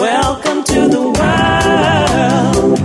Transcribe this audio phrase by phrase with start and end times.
[0.00, 1.02] Welcome to the
[2.62, 2.80] world.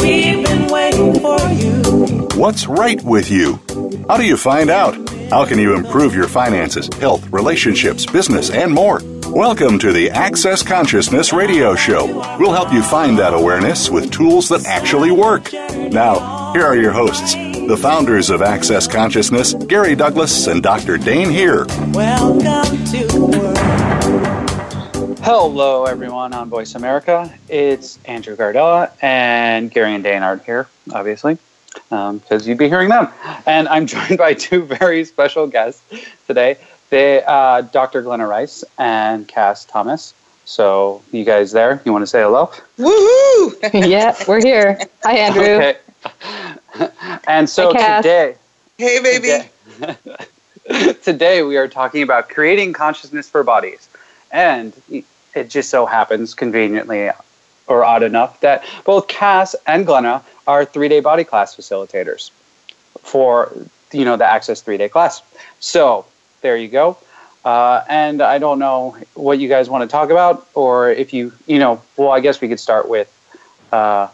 [0.00, 2.28] We've been waiting for you.
[2.40, 3.60] What's right with you?
[4.08, 4.94] How do you find out?
[5.30, 9.00] How can you improve your finances, health, relationships, business, and more?
[9.30, 12.06] Welcome to the Access Consciousness Radio Show.
[12.38, 15.52] We'll help you find that awareness with tools that actually work.
[15.52, 20.98] Now, here are your hosts, the founders of Access Consciousness, Gary Douglas and Dr.
[20.98, 21.66] Dain Heer.
[21.88, 23.73] Welcome to the world.
[25.24, 27.32] Hello, everyone on Voice America.
[27.48, 31.38] It's Andrew Gardella and Gary and Dain aren't here, obviously,
[31.72, 33.08] because um, you'd be hearing them.
[33.46, 35.82] And I'm joined by two very special guests
[36.26, 36.58] today.
[36.90, 38.02] They, uh, Dr.
[38.02, 40.12] Glenna Rice and Cass Thomas.
[40.44, 41.80] So, you guys there?
[41.86, 42.50] You want to say hello?
[42.76, 43.72] Woohoo!
[43.88, 44.78] yeah, we're here.
[45.04, 45.42] Hi, Andrew.
[45.42, 45.78] Okay.
[47.26, 48.02] and so Hi, Cass.
[48.02, 48.36] today,
[48.76, 49.48] Hey, baby.
[49.80, 53.88] Today, today we are talking about creating consciousness for bodies.
[54.30, 54.74] And
[55.34, 57.10] it just so happens, conveniently
[57.66, 62.30] or odd enough, that both Cass and Glenna are three day body class facilitators
[63.00, 63.52] for
[63.92, 65.22] you know the Access three day class.
[65.60, 66.06] So
[66.40, 66.98] there you go.
[67.44, 71.30] Uh, and I don't know what you guys want to talk about, or if you,
[71.46, 73.10] you know, well, I guess we could start with
[73.70, 74.08] uh,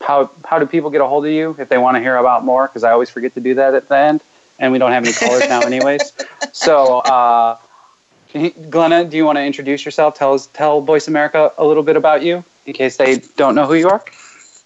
[0.00, 2.44] how how do people get a hold of you if they want to hear about
[2.44, 2.66] more?
[2.66, 4.22] Because I always forget to do that at the end,
[4.58, 6.12] and we don't have any callers now, anyways.
[6.54, 7.56] So, uh,
[8.32, 10.14] Glenna, do you want to introduce yourself?
[10.14, 13.66] Tell us, tell Voice America a little bit about you, in case they don't know
[13.66, 14.02] who you are.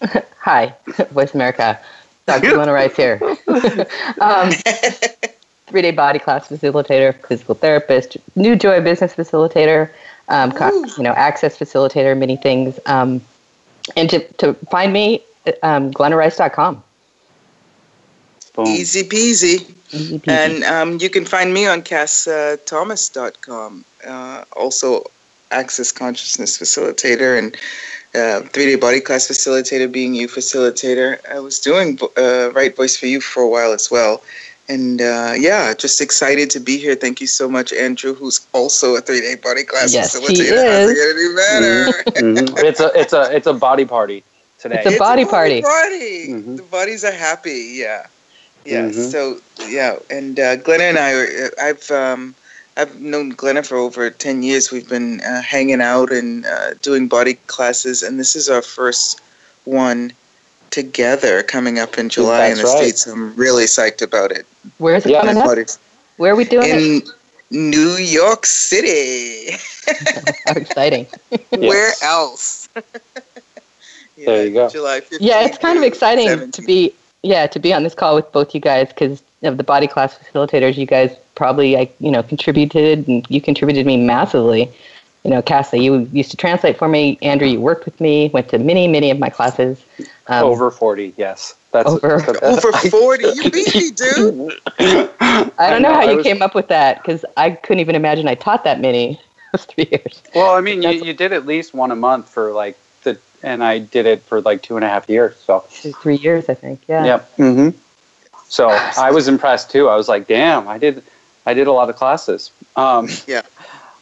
[0.39, 0.73] Hi,
[1.11, 1.79] Voice America.
[2.25, 2.53] Dr.
[2.53, 3.19] Glenna Rice here.
[4.21, 4.51] um,
[5.67, 9.91] three day body class facilitator, physical therapist, new joy business facilitator,
[10.29, 12.79] um, co- you know, access facilitator, many things.
[12.85, 13.21] Um,
[13.95, 15.23] and to, to find me,
[15.63, 16.83] um, glennarice.com.
[18.53, 18.67] Boom.
[18.67, 19.76] Easy peasy.
[19.91, 20.27] Easy peasy.
[20.27, 23.85] And um, you can find me on cassthomas.com.
[24.05, 25.03] Uh, also,
[25.51, 27.55] Access Consciousness Facilitator and
[28.15, 31.19] uh, 3D Body Class Facilitator, being you facilitator.
[31.29, 34.21] I was doing uh, Right Voice for You for a while as well.
[34.69, 36.93] And uh, yeah, just excited to be here.
[36.95, 40.51] Thank you so much, Andrew, who's also a three-day body class Yes, he facilitator.
[40.51, 40.63] is.
[40.63, 41.93] How's it gonna be better?
[42.51, 42.63] Mhm.
[42.65, 44.25] It's a it's a it's a body party
[44.59, 44.81] today.
[44.85, 45.61] It's a body party.
[45.61, 46.27] party.
[46.27, 46.57] Mhm.
[46.57, 47.75] The bodies are happy.
[47.79, 48.07] Yeah,
[48.67, 48.89] yeah.
[48.89, 49.11] Mhm.
[49.11, 52.35] So yeah, and uh, Glenna and I, are, I've um,
[52.75, 54.71] I've known Glenna for over ten years.
[54.71, 59.21] We've been uh, hanging out and uh, doing body classes, and this is our first
[59.65, 60.11] one
[60.69, 62.77] together coming up in July in the right.
[62.77, 63.07] states.
[63.07, 64.45] I'm really psyched about it.
[64.77, 65.21] Where's it Yeah.
[65.21, 65.57] coming up?
[66.17, 67.09] Where are we doing it?
[67.51, 69.51] In New York City.
[70.45, 71.07] How exciting.
[71.51, 72.67] Where else?
[72.75, 72.81] Yeah,
[74.25, 74.69] There you go.
[74.69, 75.17] July 15th.
[75.21, 78.31] Yeah, it's kind of through exciting to be yeah to be on this call with
[78.31, 80.77] both you guys because of the body class facilitators.
[80.77, 84.71] You guys probably I you know contributed and you contributed to me massively.
[85.23, 87.17] You know, Cassie, you used to translate for me.
[87.21, 88.29] Andrew, you worked with me.
[88.29, 89.83] Went to many many of my classes.
[90.27, 91.13] Um, over forty.
[91.17, 93.23] Yes, that's Over- that's- Over 40.
[93.35, 94.53] You beat me, dude.
[94.79, 97.95] I don't know, how I you was- came up with that because I couldn't even
[97.95, 99.19] imagine I taught that many.
[99.53, 100.21] Those three years.
[100.35, 102.86] Well, I mean, you, you did at least one a month for like the,
[103.43, 105.35] and I did it for like two and a half years.
[105.37, 105.59] So,
[106.01, 106.81] Three years, I think.
[106.87, 107.05] Yeah.
[107.05, 107.37] yep.
[107.37, 107.77] Mm-hmm.
[108.49, 109.89] So I was impressed too.
[109.89, 111.03] I was like, damn, I did,
[111.45, 112.51] I did a lot of classes.
[112.75, 113.41] Um, Yeah.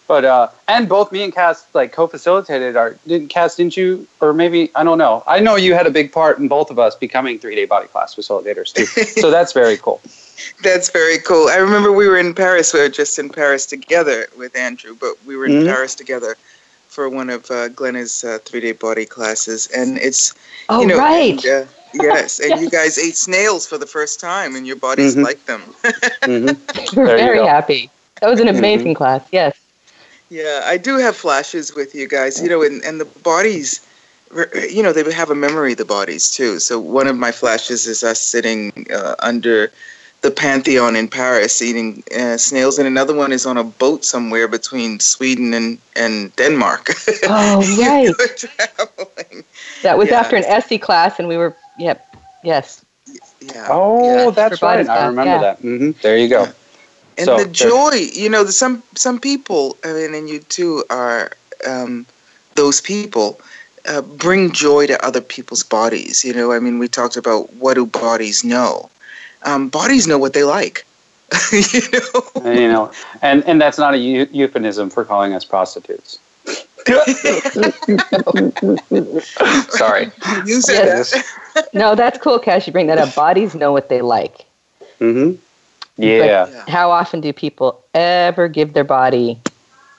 [0.07, 4.34] But uh, and both me and Cass like co-facilitated our didn't Cass didn't you or
[4.34, 6.94] maybe I don't know I know you had a big part in both of us
[6.96, 8.85] becoming three day body class facilitators too
[9.19, 10.00] so that's very cool
[10.62, 11.47] That's very cool.
[11.47, 12.72] I remember we were in Paris.
[12.72, 15.66] We were just in Paris together with Andrew, but we were in Mhm.
[15.66, 16.38] Paris together
[16.95, 20.33] for one of uh, Glenna's uh, three-day body classes, and it's
[20.69, 21.45] Oh you know, right.
[21.45, 25.16] and, uh, yes, and you guys ate snails for the first time, and your bodies
[25.16, 25.23] Mhm.
[25.23, 25.61] liked them.
[26.25, 26.53] mm-hmm.
[26.97, 27.89] We're very happy.
[28.22, 28.57] That was an Mhm.
[28.57, 29.22] amazing class.
[29.31, 29.55] Yes.
[30.29, 33.85] Yeah, I do have flashes with you guys, you know, and, and the bodies,
[34.69, 36.59] you know, they have a memory, the bodies too.
[36.59, 39.72] So one of my flashes is us sitting uh, under
[40.25, 44.47] the Pantheon in Paris eating uh, snails, and another one is on a boat somewhere
[44.47, 46.89] between Sweden and, and Denmark.
[47.27, 48.16] Oh You right.
[48.37, 49.45] traveling.
[49.81, 50.22] That was Yeah.
[50.22, 51.55] after an SE class, and we were.
[51.77, 52.05] Yep.
[52.43, 52.85] Yes.
[53.41, 53.77] Yeah.
[53.99, 54.31] oh yeah.
[54.31, 55.39] that's For body right I remember yeah.
[55.39, 56.51] that hmm there you go Yeah.
[57.17, 60.83] and So, the joy you know the, some some people i mean and you too
[60.89, 61.31] are
[61.67, 62.05] um,
[62.55, 63.39] those people
[63.87, 67.75] uh, bring joy to other people's bodies you know i mean we talked about what
[67.75, 68.89] do bodies know
[69.45, 70.85] um, bodies know what they like
[71.51, 75.43] you know And, you know and and that's not a eu- euphemism for calling us
[75.45, 76.19] prostitutes
[79.69, 80.11] sorry
[80.45, 81.11] you said Yes.
[81.11, 81.25] that
[81.73, 82.67] No, that's cool, Cass.
[82.67, 83.15] You bring that up.
[83.15, 84.45] Bodies know what they like.
[84.99, 85.35] Mm-hmm.
[85.97, 86.65] yeah Yeah.
[86.67, 89.39] How often do people ever give their body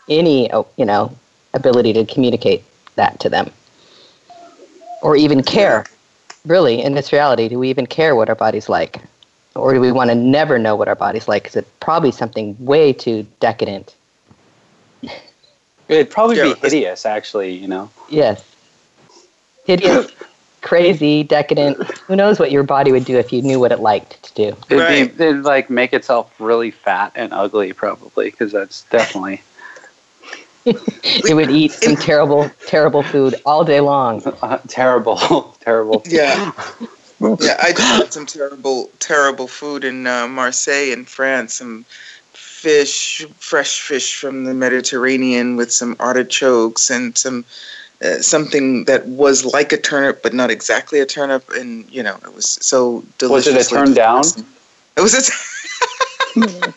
[0.09, 1.11] any, oh, you know,
[1.55, 2.63] ability to communicate
[2.95, 3.51] that to them
[5.03, 5.85] or even care.
[6.45, 9.01] Really, in this reality, do we even care what our body's like?
[9.57, 11.45] Or do we want to never know what our body's like?
[11.45, 13.95] Because it's probably something way too decadent.
[15.89, 17.53] It'd probably Yeah, be hideous, actually.
[17.55, 17.91] You know.
[18.09, 18.45] Yes.
[19.65, 20.13] Hideous,
[20.63, 21.77] crazy, decadent.
[22.07, 24.57] Who knows what your body would do if you knew what it liked to do?
[24.69, 25.17] It'd Right.
[25.17, 29.43] be it'd like make itself really fat and ugly, probably, because that's definitely
[30.67, 34.23] It would eat some terrible, terrible food all day long.
[34.43, 36.03] uh, terrible, terrible.
[36.07, 36.53] Yeah.
[37.21, 41.55] Yeah, I just had some terrible, terrible food in uh, Marseille in France.
[41.55, 41.85] Some
[42.33, 47.45] fish, fresh fish from the Mediterranean with some artichokes and some
[48.03, 51.49] uh, something that was like a turnip but not exactly a turnip.
[51.51, 53.55] And you know, it was so delicious.
[53.55, 54.25] Was it a turn down?
[54.97, 55.23] It was a.
[55.23, 55.33] T-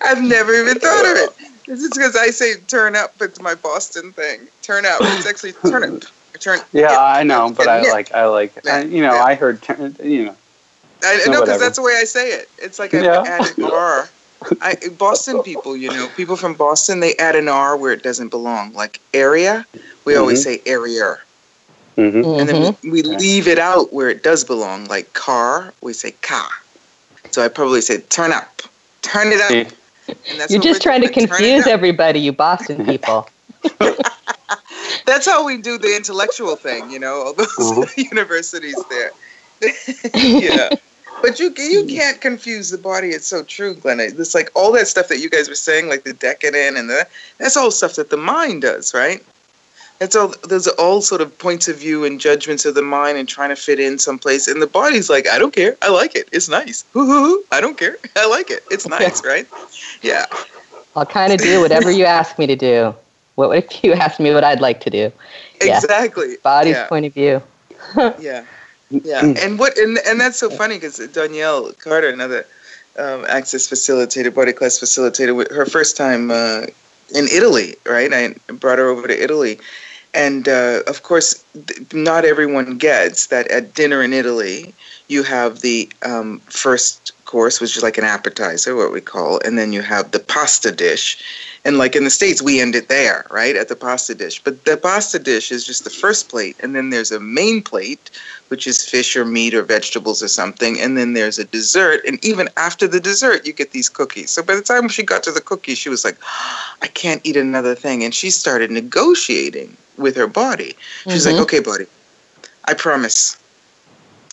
[0.00, 1.30] I've never even thought of it.
[1.66, 3.14] This is because I say turn up.
[3.20, 4.48] It's my Boston thing.
[4.62, 5.00] Turn up.
[5.02, 6.04] It's actually turnip.
[6.40, 6.60] Turn.
[6.72, 10.24] Yeah, I know, but I like I like I, you know I heard turn- you
[10.26, 10.36] know
[11.02, 12.48] I So know because that's the way I say it.
[12.58, 13.22] It's like I Yeah.
[13.26, 14.08] add an R.
[14.60, 18.28] I, Boston people, you know, people from Boston, they add an R where it doesn't
[18.28, 18.72] belong.
[18.72, 19.66] Like area,
[20.04, 21.18] we always say area.
[21.96, 22.76] hmm And then Mhm.
[22.82, 24.84] we, we leave it out where it does belong.
[24.86, 26.48] Like car, we say car.
[27.30, 28.62] So I probably say turn up.
[29.02, 29.50] Turn it up.
[29.50, 33.28] And that's You're just trying to doing, turn confuse everybody, you Boston people.
[35.06, 37.86] That's how we do the intellectual thing, you know, all those Uh-huh.
[37.96, 39.10] universities there.
[40.14, 40.70] yeah.
[41.22, 43.08] But you you can't confuse the body.
[43.08, 44.04] It's so true, Glenna.
[44.04, 47.06] It's like all that stuff that you guys were saying, like the decadent and the
[47.38, 49.24] that's all stuff that the mind does, right?
[49.98, 50.32] That's all.
[50.48, 53.48] Those are all sort of points of view and judgments of the mind and trying
[53.48, 54.46] to fit in someplace.
[54.46, 55.76] And the body's like, I don't care.
[55.82, 56.28] I like it.
[56.30, 56.84] It's nice.
[56.92, 57.44] Hoo hoo hoo.
[57.50, 57.96] I don't care.
[58.14, 58.62] I like it.
[58.70, 59.46] It's nice, right?
[60.02, 60.26] Yeah.
[60.94, 62.94] I'll kind of do whatever you ask me to do.
[63.38, 65.12] What if you asked me what I'd like to do?
[65.62, 65.78] Yeah.
[65.78, 66.36] Exactly.
[66.42, 66.88] Body's Yeah.
[66.88, 67.40] point of view.
[68.18, 68.44] Yeah,
[68.90, 72.44] yeah, and what and and that's so funny because Danielle Carter, another
[72.98, 76.62] um, access facilitator, body class facilitator, her first time uh,
[77.14, 78.12] in Italy, right?
[78.12, 79.58] I brought her over to Italy,
[80.14, 84.74] and uh, of course, th- not everyone gets that at dinner in Italy,
[85.06, 89.56] you have the um, first course, which is like an appetizer, what we call, and
[89.58, 91.18] then you have the pasta dish.
[91.64, 94.42] And like in the States, we end it there, right, at the pasta dish.
[94.42, 98.10] But the pasta dish is just the first plate, and then there's a main plate,
[98.48, 102.00] which is fish or meat or vegetables or something, and then there's a dessert.
[102.06, 104.30] And even after the dessert, you get these cookies.
[104.30, 106.16] So by the time she got to the cookies, she was like,
[106.82, 108.02] I can't eat another thing.
[108.04, 110.74] And she started negotiating with her body.
[111.10, 111.32] She's Mhm.
[111.32, 111.86] like, okay, buddy,
[112.64, 113.36] I promise.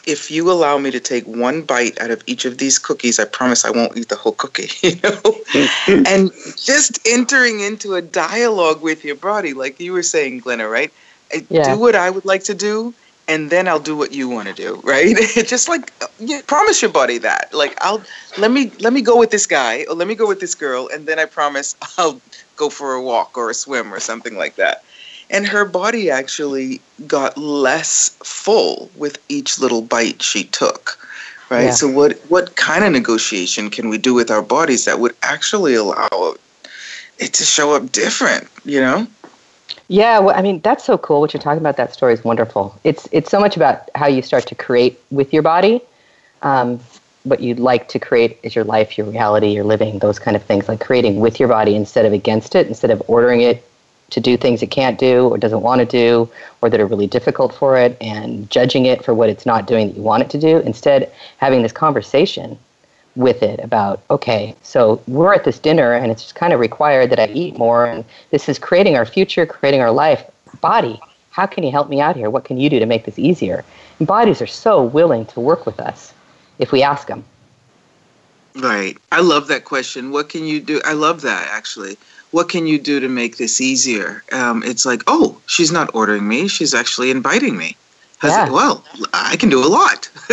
[0.08, 3.26] If you allow me to take one bite out of each of these cookies, I
[3.26, 4.70] promise I won't eat the whole cookie.
[4.84, 5.22] You know,
[6.08, 10.92] and just entering into a dialogue with your body, like you were saying, Glenna, right?
[11.50, 11.74] Yeah.
[11.74, 12.94] Do what I would like to do,
[13.28, 15.16] and then I'll do what you want to do, right?
[15.46, 17.54] just like yeah, promise your body that.
[17.54, 18.04] Like I'll
[18.38, 20.88] let me let me go with this guy, or let me go with this girl,
[20.94, 22.22] and then I promise I'll
[22.56, 24.85] go for a walk or a swim or something like that.
[25.30, 31.00] And her body actually got less full with each little bite she took.
[31.50, 31.66] Right.
[31.66, 31.72] Yeah.
[31.72, 35.76] So what what kind of negotiation can we do with our bodies that would actually
[35.76, 36.36] allow
[37.20, 39.08] it to show up different, you know?
[39.88, 41.22] Yeah, well, I mean that's so cool.
[41.22, 42.80] What you're talking about that story is wonderful.
[42.84, 45.82] It's it's so much about how you start to create with your body.
[46.42, 46.80] Um,
[47.24, 50.44] what you'd like to create is your life, your reality, your living, those kind of
[50.44, 50.68] things.
[50.68, 53.64] Like creating with your body instead of against it, instead of ordering it
[54.12, 56.30] to do things it can't do or doesn't want to do,
[56.62, 59.88] or that are really difficult for it, and judging it for what it's not doing
[59.88, 60.60] that you want it to do.
[60.60, 62.58] Instead, having this conversation
[63.16, 67.10] with it about okay so we're at this dinner and it's just kind of required
[67.10, 71.00] that i eat more and this is creating our future creating our life body
[71.32, 73.64] how can you help me out here what can you do to make this easier
[74.00, 76.14] and bodies are so willing to work with us
[76.60, 77.24] if we ask them
[78.56, 78.98] Right.
[79.12, 80.12] I love that question.
[80.12, 80.82] What can you do?
[80.86, 81.98] I love that actually.
[82.36, 84.22] What can you do to make this easier?
[84.34, 86.50] Um, it's like, oh, she's not ordering me.
[86.50, 87.78] She's actually inviting me.
[88.18, 88.48] How's Yeah.
[88.48, 90.10] it- well, I can do a lot.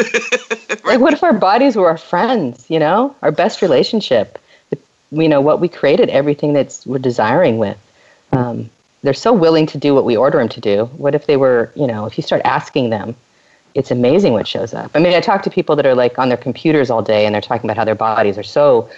[0.84, 4.38] like what if our bodies were our friends you know our best relationship
[5.12, 7.78] you know what we created everything that's we're desiring with
[8.32, 8.68] um,
[9.02, 11.70] they're so willing to do what we order them to do what if they were
[11.76, 13.14] you know if you start asking them
[13.74, 16.28] it's amazing what shows up i mean i talk to people that are like on
[16.28, 18.88] their computers all day and they're talking about how their bodies are so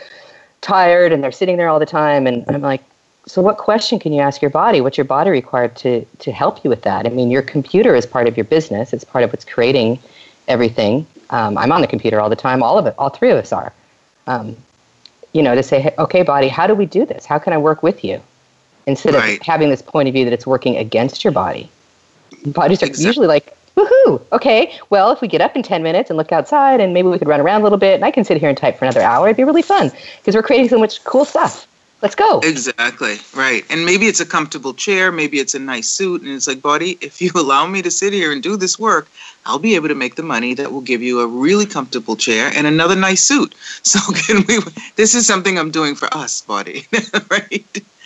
[0.61, 2.83] tired and they're sitting there all the time and i'm like
[3.27, 6.63] so what question can you ask your body what's your body required to to help
[6.65, 9.33] you with that i mean your computer is part of your business it's part of
[9.33, 9.99] what's creating
[10.49, 13.39] everything um, i'm on the computer all the time all of it all three of
[13.39, 13.73] us are
[14.27, 14.57] um,
[15.33, 17.59] you know to say hey, okay body how do we do this how can i
[17.59, 18.21] work with you
[18.87, 19.41] instead Right.
[19.41, 21.69] of having this point of view that it's working against your body.
[22.47, 23.07] Bodies are Exactly.
[23.07, 26.81] usually like, woohoo, okay, well, if we get up in 10 minutes and look outside
[26.81, 28.59] and maybe we could run around a little bit and I can sit here and
[28.59, 31.67] type for another hour, it'd be really fun because we're creating so much cool stuff.
[32.05, 32.41] Let's go.
[32.41, 33.17] Exactly.
[33.35, 33.65] Right.
[33.71, 36.99] And maybe it's a comfortable chair, maybe it's a nice suit, and it's like, buddy,
[37.01, 39.09] if you allow me to sit here and do this work,
[39.47, 42.53] I'll be able to make the money that will give you a really comfortable chair
[42.55, 43.55] and another nice suit.
[43.85, 44.59] So can we
[44.97, 46.87] this is something I'm doing for us, buddy.
[47.31, 47.65] right?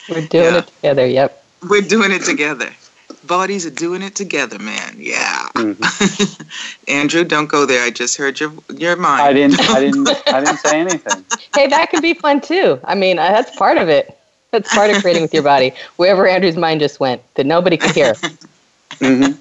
[0.08, 0.58] We're doing Yeah.
[0.58, 1.06] it together.
[1.06, 1.44] Yep.
[1.68, 2.70] We're doing it together.
[3.24, 4.96] Bodies are doing it together, man.
[4.98, 5.48] Yeah.
[5.54, 5.78] Mhm.
[6.88, 7.82] Andrew, don't go there.
[7.84, 9.22] I just heard your your mind.
[9.22, 9.60] I didn't.
[9.70, 10.08] I didn't.
[10.26, 11.24] I didn't say anything.
[11.54, 12.80] Hey, that can be fun too.
[12.84, 14.16] I mean, uh, that's part of it.
[14.50, 15.72] That's part of creating with your body.
[15.96, 18.14] Wherever Andrew's mind just went, that nobody could hear.
[19.00, 19.32] hmm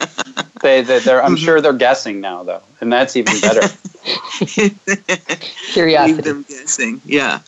[0.61, 1.23] They, they, they're.
[1.23, 3.67] I'm sure they're guessing now, though, and that's even better.
[5.73, 6.13] Curiosity.
[6.13, 7.01] Leave them guessing.
[7.05, 7.39] Yeah.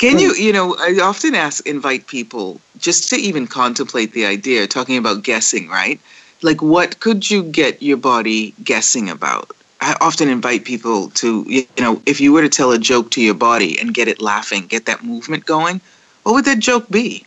[0.00, 0.18] Can hmm.
[0.18, 4.96] you, you know, I often ask, invite people just to even contemplate the idea, talking
[4.96, 6.00] about guessing, right?
[6.40, 9.50] Like, what could you get your body guessing about?
[9.82, 13.20] I often invite people to, you know, if you were to tell a joke to
[13.22, 15.82] your body and get it laughing, get that movement going,
[16.22, 17.22] what would that joke be?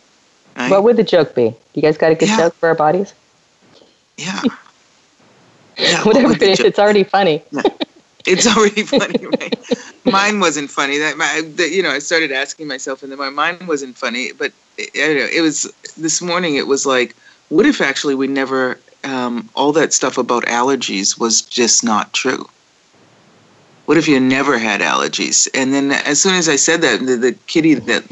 [0.58, 0.72] Right?
[0.72, 1.53] What would the joke be?
[1.75, 2.38] You guys got a good Yeah.
[2.38, 3.13] joke for our bodies?
[4.18, 4.42] yeah.
[5.77, 7.44] Yeah, Whatever would it the it's already funny.
[8.25, 9.56] It's already funny, right?
[10.06, 10.98] Mine wasn't funny.
[10.98, 14.32] That my, that, you know, I started asking myself, and then my mind wasn't funny.
[14.32, 15.30] But I don't know.
[15.32, 16.56] It was this morning.
[16.56, 17.15] It was like,
[17.50, 22.48] what if actually we never um, all that stuff about allergies was just not true?
[23.86, 25.48] What if you never had allergies?
[25.53, 28.03] And then as soon as I said that, the, the kitty that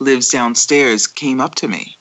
[0.00, 1.96] lives downstairs came up to me,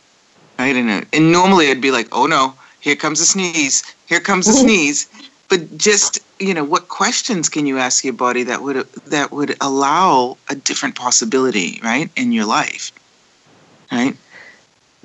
[0.57, 0.75] right?
[0.75, 4.53] And and normally I'd be like, oh no, here comes a sneeze, here comes a
[4.63, 5.07] sneeze.
[5.47, 9.55] But just you know, what questions can you ask your body that would that would
[9.61, 12.91] allow a different possibility, right, in your life,
[13.91, 14.15] right?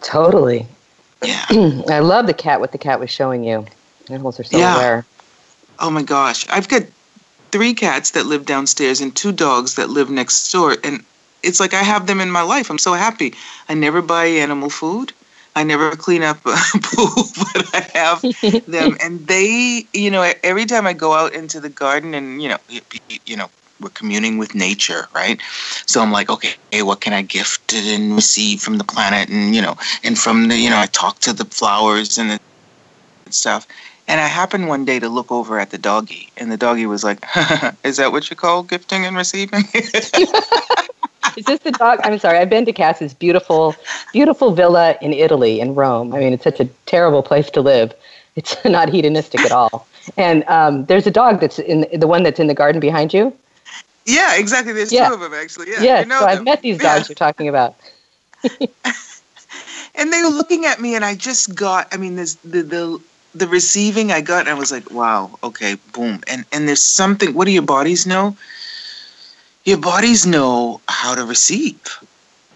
[0.02, 0.66] Totally.
[1.22, 1.44] Yeah.
[1.88, 2.60] I love the cat.
[2.60, 3.66] What the cat was showing you.
[4.10, 4.74] Animals are so Yeah.
[4.74, 5.06] aware.
[5.80, 6.82] Oh my gosh, I've got
[7.50, 11.04] three cats that live downstairs and two dogs that live next door, and
[11.42, 12.70] it's like I have them in my life.
[12.70, 13.34] I'm so happy.
[13.68, 15.12] I never buy animal food.
[15.56, 18.22] I never clean up poop, but I have
[18.66, 22.48] them, and they, you know, every time I go out into the garden, and you
[22.48, 22.58] know,
[23.26, 23.48] you know,
[23.80, 25.40] we're communing with nature, right?
[25.86, 29.54] So I'm like, okay, hey, what can I gift and receive from the planet, and
[29.54, 32.40] you know, and from the, you know, I talk to the flowers and the
[33.30, 33.66] stuff.
[34.06, 37.04] And I happened one day to look over at the doggy, and the doggy was
[37.04, 37.24] like,
[37.84, 39.64] "Is that what you call gifting and receiving?"
[41.36, 42.00] Is this the dog?
[42.04, 42.38] I'm sorry.
[42.38, 43.74] I've been to Cass's beautiful,
[44.12, 46.14] beautiful villa in Italy, in Rome.
[46.14, 47.92] I mean, it's such a terrible place to live.
[48.36, 49.88] It's not hedonistic at all.
[50.16, 53.32] And um, there's a dog that's in the one that's in the garden behind you.
[54.06, 54.72] yeah, exactly.
[54.72, 55.08] There's Yeah.
[55.08, 55.70] two of them actually.
[55.72, 56.94] Yeah, you know so I've met these Yeah.
[56.94, 57.74] dogs you're talking about.
[59.94, 61.88] and they were looking at me, and I just got.
[61.92, 63.00] I mean, this the the
[63.34, 67.34] the receiving I got, and I was like, "Wow, okay, boom." And and there's something.
[67.34, 68.36] What do your bodies know?
[69.64, 71.80] Your bodies know how to receive.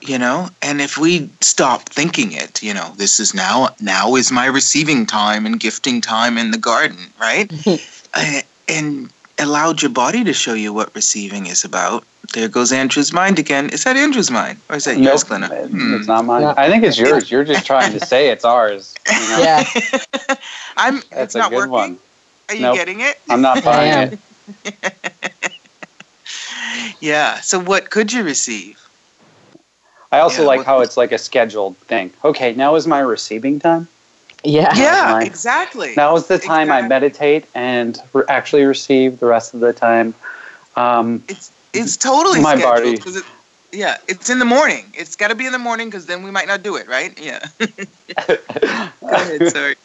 [0.00, 4.30] You know, and if we stop thinking it, you know, this is now now is
[4.30, 7.50] my receiving time and gifting time in the garden, right?
[8.14, 12.04] Uh, and allowed your body to show you what receiving is about.
[12.32, 13.68] There goes Andrew's mind again.
[13.68, 15.54] Is that Andrew's mind, or is that yours, Nope, Glenna?
[15.54, 15.94] it- Hmm.
[15.94, 16.40] It's not mine.
[16.40, 16.54] No.
[16.56, 17.30] I think it's yours.
[17.30, 18.94] You're just trying to say it's ours.
[19.12, 19.38] you know?
[19.40, 19.64] Yeah.
[20.78, 20.94] I'm.
[21.10, 21.70] That's it's a not good working.
[21.70, 21.98] one.
[22.48, 22.76] Are you Nope.
[22.76, 23.20] getting it?
[23.28, 24.18] I'm not buying
[24.64, 25.52] it.
[27.00, 27.40] Yeah.
[27.40, 28.78] So what could you receive?
[30.10, 32.12] I also Yeah, like what- how it's like a scheduled thing.
[32.24, 33.88] Okay, now is my receiving time.
[34.44, 34.72] Yeah.
[34.74, 35.26] Yeah, Right.
[35.26, 35.94] exactly.
[35.96, 40.14] Now is the time I meditate and re- actually receive the rest of the time.
[40.76, 42.98] Um, It's it's totally My scheduled body.
[42.98, 43.24] 'cause It,
[43.72, 44.86] yeah, it's in the morning.
[44.94, 47.12] It's got to be in the morning because then we might not do it, right?
[47.20, 47.40] Yeah.
[48.26, 49.50] Go ahead.
[49.52, 49.76] Sorry.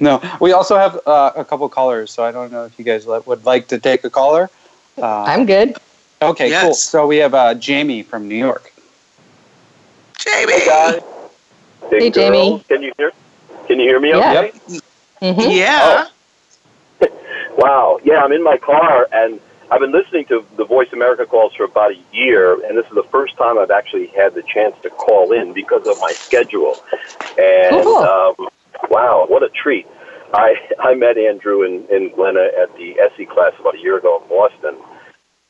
[0.00, 3.06] no, we also have uh, a couple callers, so I don't know if you guys
[3.06, 4.50] would like to take a caller.
[4.98, 5.76] Uh, I'm good.
[6.22, 6.74] okay, cool.
[6.74, 8.72] So we have uh, Jamie from New York.
[10.18, 10.52] Jamie.
[10.52, 11.02] Hey guys.
[11.90, 12.64] Big Hey, Jamie.
[12.68, 13.12] Can you hear?
[13.66, 14.10] Can you hear me?
[14.10, 14.32] Yeah.
[14.32, 14.80] Okay.
[15.20, 16.08] hmm Yeah.
[17.58, 17.98] Wow.
[18.04, 21.64] Yeah, I'm in my car and I've been listening to the Voice America calls for
[21.64, 24.90] about a year, and this is the first time I've actually had the chance to
[24.90, 26.78] call in because of my schedule.
[27.36, 27.96] And Cool.
[27.96, 28.34] um,
[28.90, 29.86] wow, what a treat!
[30.34, 34.28] I I met Andrew and, Glenna at the SE class about a year ago in
[34.28, 34.76] Boston,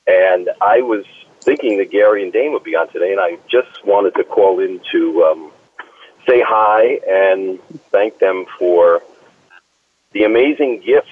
[0.06, 1.04] and I was
[1.40, 4.60] thinking that Gary and Dain would be on today, and I just wanted to call
[4.60, 5.52] in to um,
[6.28, 9.02] say hi and thank them for
[10.12, 11.08] the amazing gifts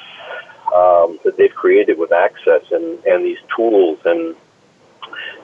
[0.74, 3.98] um, that they've created with Access and, and these tools.
[4.04, 4.34] And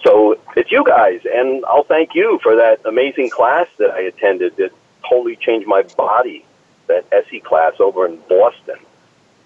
[0.03, 4.57] so it's you guys, and I'll thank you for that amazing class that I attended
[4.57, 4.73] that
[5.09, 6.45] totally changed my body.
[6.91, 8.79] That SE class over in Boston,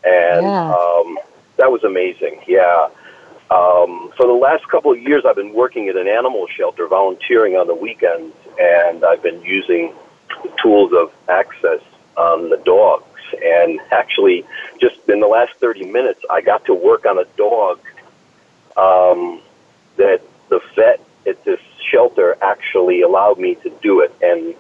[0.03, 0.75] and Yeah.
[0.75, 1.19] um,
[1.59, 2.41] that was amazing.
[2.47, 2.89] Yeah.
[3.51, 7.55] Um, for the last couple of years, I've been working at an animal shelter, volunteering
[7.57, 9.93] on the weekends, and I've been using
[10.43, 11.81] the tools of access
[12.17, 13.05] on the dogs.
[13.45, 14.47] And actually,
[14.81, 17.79] just in the last 30 minutes, I got to work on a dog
[18.77, 19.41] um,
[19.97, 21.61] that the vet at this
[21.91, 24.15] shelter actually allowed me to do it.
[24.23, 24.55] And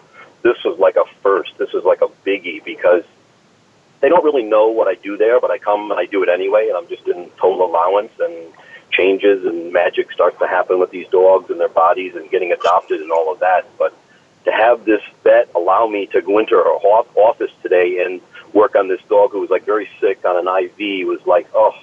[0.44, 1.58] this was like a first.
[1.58, 3.02] This was like a biggie because
[4.00, 6.28] they don't really know what I do there, but I come and I do it
[6.28, 8.52] anyway, and I'm just in total allowance and
[8.90, 13.00] changes and magic starts to happen with these dogs and their bodies and getting adopted
[13.00, 13.66] and all of that.
[13.78, 13.94] But
[14.44, 18.20] to have this vet allow me to go into her office today and
[18.52, 21.74] work on this dog who was like very sick on an IV was like, oh,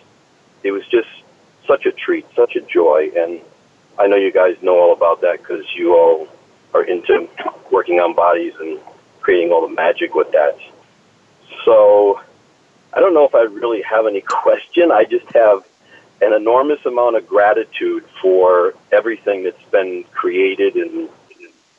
[0.64, 1.10] it was just
[1.66, 3.12] such a treat, such a joy.
[3.18, 3.42] And
[3.98, 6.28] I know you guys know all about that because you all
[6.74, 7.28] are into
[7.72, 8.80] working on bodies and
[9.20, 10.58] creating all the magic with that.
[11.66, 12.20] So
[12.94, 14.92] I don't know if I really have any question.
[14.92, 15.64] I just have
[16.22, 21.10] an enormous amount of gratitude for everything that's been created and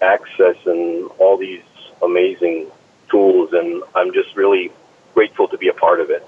[0.00, 1.62] access and all these
[2.02, 2.66] amazing
[3.08, 3.52] tools.
[3.52, 4.72] And I'm just really
[5.14, 6.26] grateful to be a part of it.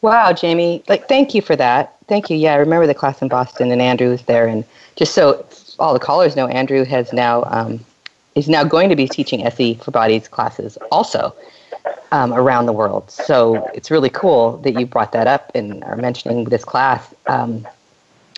[0.00, 0.82] Wow, Jamie.
[0.88, 1.96] Like, thank you for that.
[2.08, 2.36] Thank you.
[2.36, 4.46] Yeah, I remember the class in Boston, and Andrew was there.
[4.46, 4.64] And
[4.96, 5.46] just so
[5.78, 7.80] all the callers know, Andrew has now um,
[8.34, 11.34] is now going to be teaching SE for Bodies classes also
[12.12, 13.10] um, around the world.
[13.10, 17.14] So it's really cool that you brought that up and are mentioning this class.
[17.26, 17.66] Um,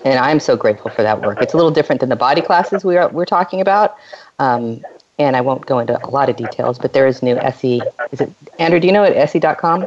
[0.05, 1.41] and I'm so grateful for that work.
[1.41, 3.97] It's a little different than the body classes we are we're talking about.
[4.39, 4.85] Um,
[5.19, 7.81] and I won't go into a lot of details, but there is new SE.
[8.13, 8.79] Is it Andrew?
[8.79, 9.87] Do you know what SE.com,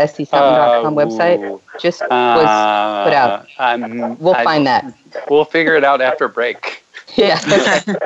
[0.00, 3.46] SEsomething.com website just was put out?
[3.58, 4.92] Um, We'll I- find that.
[5.28, 6.82] We'll figure it out after break.
[7.16, 7.40] Yeah.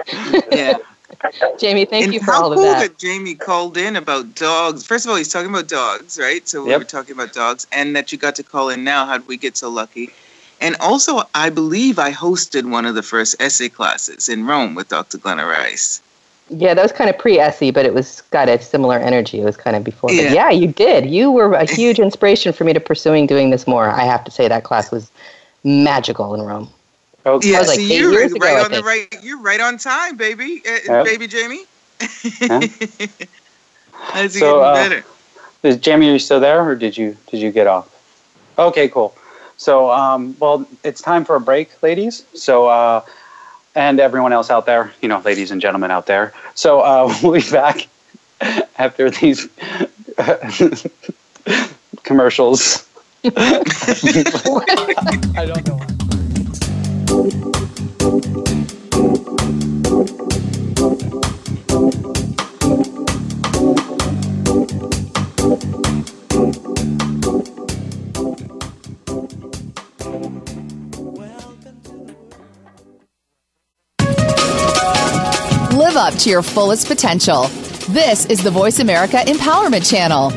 [0.51, 0.79] Yeah.
[1.59, 2.65] Jamie, thank and you for how all of that.
[2.67, 2.99] How cool that.
[2.99, 4.85] Jamie called in about dogs.
[4.87, 6.47] First of all, he's talking about dogs, right?
[6.49, 6.79] So we Yep.
[6.79, 9.05] were talking about dogs, and that you got to call in now.
[9.07, 10.11] How did we get so lucky?
[10.61, 14.89] And also, I believe I hosted one of the first SE classes in Rome with
[14.89, 15.19] Dr.
[15.19, 16.01] Glenna Rice.
[16.51, 19.41] Yeah, that was kind of pre SE, but it was got a similar energy.
[19.41, 20.11] It was kind of before.
[20.11, 20.35] But Yeah.
[20.35, 21.07] yeah, you did.
[21.07, 23.89] You were a huge inspiration for me to pursuing doing this more.
[23.89, 25.11] I have to say that class was
[25.65, 26.69] magical in Rome.
[27.27, 27.51] Okay.
[27.51, 29.17] Yeah, like so you're right, ago, right on the right.
[29.23, 31.05] You're right on time, baby, uh, Yep.
[31.05, 31.65] baby Jamie.
[32.01, 32.61] Huh?
[33.93, 35.05] How's it So, getting uh, better?
[35.63, 37.89] Is Jamie, are you still there, or did you did you get off?
[38.59, 39.17] Okay, cool.
[39.57, 42.25] So, um, well, it's time for a break, ladies.
[42.35, 43.03] So, uh,
[43.75, 46.33] and everyone else out there, you know, ladies and gentlemen out there.
[46.55, 47.87] So, uh, we'll be back
[48.79, 49.49] after these
[52.03, 52.89] commercials.
[53.25, 53.63] I
[55.47, 55.81] don't know.
[76.05, 77.45] Up to your fullest potential.
[77.89, 80.29] This is the Voice America Empowerment Channel.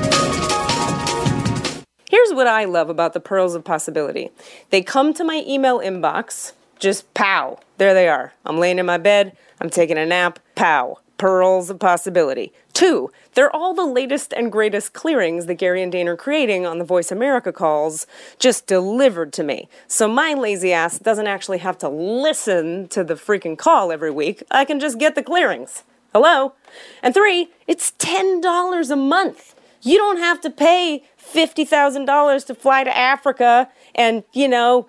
[2.10, 4.30] Here's what I love about the pearls of possibility.
[4.70, 7.60] They come to my email inbox, just pow.
[7.80, 8.32] There they are.
[8.46, 11.00] I'm laying in my bed, I'm taking a nap, pow.
[11.18, 12.54] Pearls of possibility.
[12.74, 16.78] Two, they're all the latest and greatest clearings that Gary and Dain are creating on
[16.78, 18.06] the Voice America calls,
[18.38, 19.68] just delivered to me.
[19.88, 24.44] So my lazy ass doesn't actually have to listen to the freaking call every week.
[24.52, 25.84] I can just get the clearings.
[26.14, 26.54] Hello?
[27.02, 29.56] And three, it's $10 a month.
[29.82, 34.88] You don't have to pay $50,000 to fly to Africa and, you know,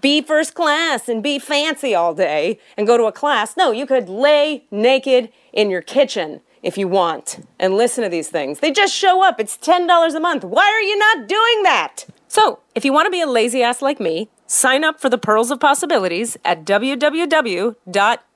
[0.00, 3.56] be first class and be fancy all day and go to a class.
[3.56, 8.28] No, you could lay naked in your kitchen if you want and listen to these
[8.28, 8.60] things.
[8.60, 9.38] They just show up.
[9.38, 10.44] It's $10 a month.
[10.44, 12.04] Why are you not doing that?
[12.28, 15.18] So, if you want to be a lazy ass like me, sign up for the
[15.18, 17.76] Pearls of Possibilities at www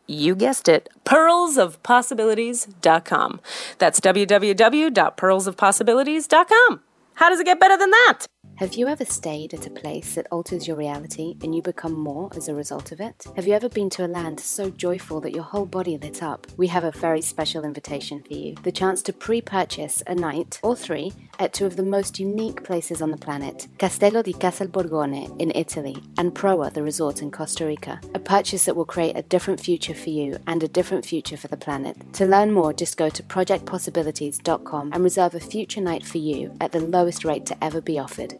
[0.09, 3.41] you guessed it, pearlsofpossibilities.com.
[3.79, 6.81] That's www.pearlsofpossibilities.com.
[7.15, 8.25] How does it get better than that?
[8.59, 12.29] Have you ever stayed at a place that alters your reality and you become more
[12.35, 13.25] as a result of it?
[13.37, 16.45] Have you ever been to a land so joyful that your whole body lit up?
[16.57, 20.59] We have a very special invitation for you the chance to pre purchase a night
[20.65, 24.67] or three at two of the most unique places on the planet Castello di Casal
[24.67, 28.01] Borgone in Italy and Proa, the resort in Costa Rica.
[28.15, 31.47] A purchase that will create a different future for you and a different future for
[31.47, 31.97] the planet.
[32.15, 36.73] To learn more, just go to projectpossibilities.com and reserve a future night for you at
[36.73, 38.38] the lowest rate to ever be offered.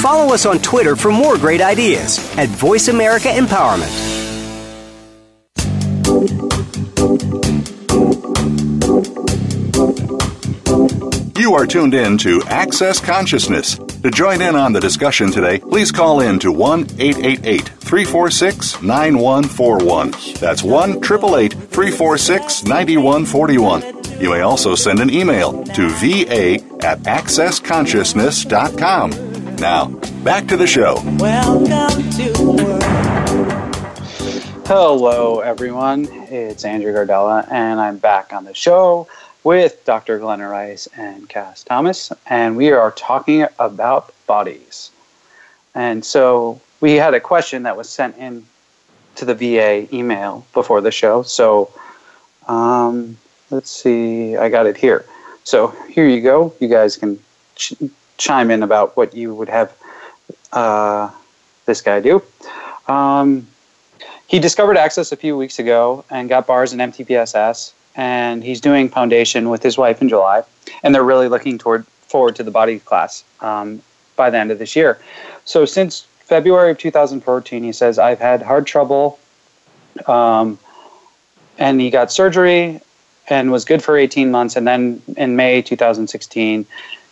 [0.00, 4.18] Follow us on Twitter for more great ideas at Voice America Empowerment.
[11.38, 13.76] You are tuned in to Access Consciousness.
[13.76, 20.10] To join in on the discussion today, please call in to 1 888 346 9141.
[20.38, 24.20] That's 1 888 346 9141.
[24.20, 29.29] You may also send an email to va at accessconsciousness.com.
[29.60, 29.88] Now,
[30.24, 31.02] back to the show.
[31.18, 32.82] Welcome to world.
[34.66, 36.08] Hello, everyone.
[36.10, 39.06] It's Andrew Gardella, and I'm back on the show
[39.44, 40.18] with Dr.
[40.18, 44.92] Glenna Rice and Cass Thomas, and we are talking about bodies.
[45.74, 48.46] And so we had a question that was sent in
[49.16, 51.22] to the VA email before the show.
[51.22, 51.70] So
[52.48, 53.18] um,
[53.50, 55.04] let's see, I got it here.
[55.44, 56.54] So here you go.
[56.60, 57.20] You guys can
[57.56, 57.74] ch-
[58.20, 59.74] chime in about what you would have
[60.52, 61.10] uh,
[61.66, 62.22] this guy do.
[62.86, 63.46] Um,
[64.28, 68.88] he discovered Access a few weeks ago and got bars in MTVSS, and he's doing
[68.88, 70.44] foundation with his wife in July,
[70.82, 73.82] and they're really looking toward forward to the body class um,
[74.16, 74.98] by the end of this year.
[75.44, 79.18] So since February of 2014, he says I've had heart trouble,
[80.06, 80.58] um,
[81.58, 82.80] and he got surgery
[83.28, 86.66] and was good for 18 months, and then in May 2016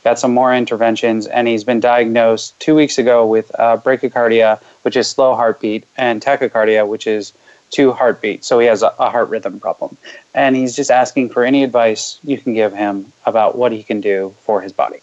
[0.04, 4.96] got some more interventions, and he's been diagnosed two weeks ago with uh, bradycardia, which
[4.96, 7.32] is slow heartbeat, and tachycardia, which is
[7.70, 8.46] two heartbeats.
[8.46, 9.96] So he has a, a heart rhythm problem.
[10.34, 14.00] And he's just asking for any advice you can give him about what he can
[14.00, 15.00] do for his body.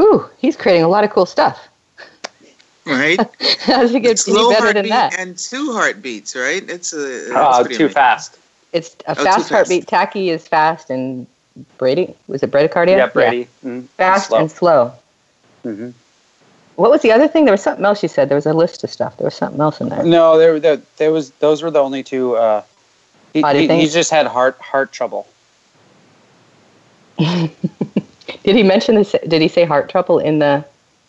[0.00, 1.68] Ooh, he's creating a lot of cool stuff.
[2.86, 3.18] Right?
[3.60, 5.18] How does it get Slow any better heartbeat than that?
[5.18, 6.62] and two heartbeats, right?
[6.70, 7.88] It's a Uh, too amazing.
[7.88, 8.38] fast.
[8.72, 9.50] It's a Oh, too fast fast.
[9.50, 9.86] heartbeat.
[9.88, 11.26] Tachy is fast, and
[11.78, 12.96] Brady was it bradycardia?
[12.96, 13.48] Yeah, Brady.
[13.64, 14.38] Mm, Fast slow.
[14.38, 14.92] and slow.
[15.64, 15.92] Mhm.
[16.76, 17.44] What was the other thing?
[17.46, 18.28] There was something else you said.
[18.28, 19.16] There was a list of stuff.
[19.16, 20.04] There was something else in there.
[20.04, 21.30] No, there, there, there was.
[21.40, 22.36] Those were the only two.
[22.36, 22.62] Uh,
[23.32, 25.26] he, he, he just had heart heart trouble.
[27.18, 27.48] Did
[28.44, 29.14] he mention this?
[29.26, 30.64] Did he say heart trouble in the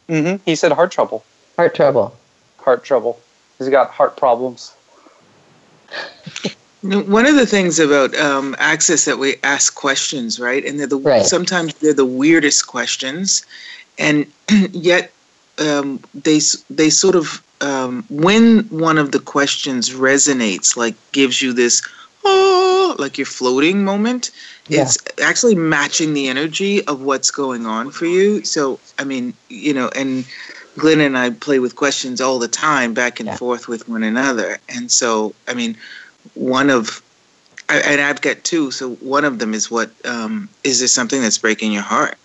[0.07, 1.25] hmm He said heart trouble.
[1.57, 2.15] heart trouble?
[2.60, 3.19] Heart trouble.
[3.57, 4.73] He's got heart problems.
[6.83, 10.63] One of the things about um, access that we ask questions, right?
[10.63, 11.25] And they're the Right.
[11.25, 13.45] sometimes they're the weirdest questions,
[13.97, 14.27] and
[14.71, 15.11] yet
[15.57, 21.51] um, they they sort of um, when one of the questions resonates, like gives you
[21.53, 21.81] this
[22.23, 24.31] oh, like you're floating moment.
[24.67, 24.81] Yeah.
[24.81, 28.43] It's actually matching the energy of what's going on for you.
[28.43, 30.25] So I mean, you know, and
[30.77, 33.37] Glenn and I play with questions all the time, back and Yeah.
[33.37, 35.75] forth with one another, and so I mean
[36.38, 37.02] one of
[37.69, 38.71] and I've got two.
[38.71, 42.17] So one of them is what um, is there something that's breaking your heart?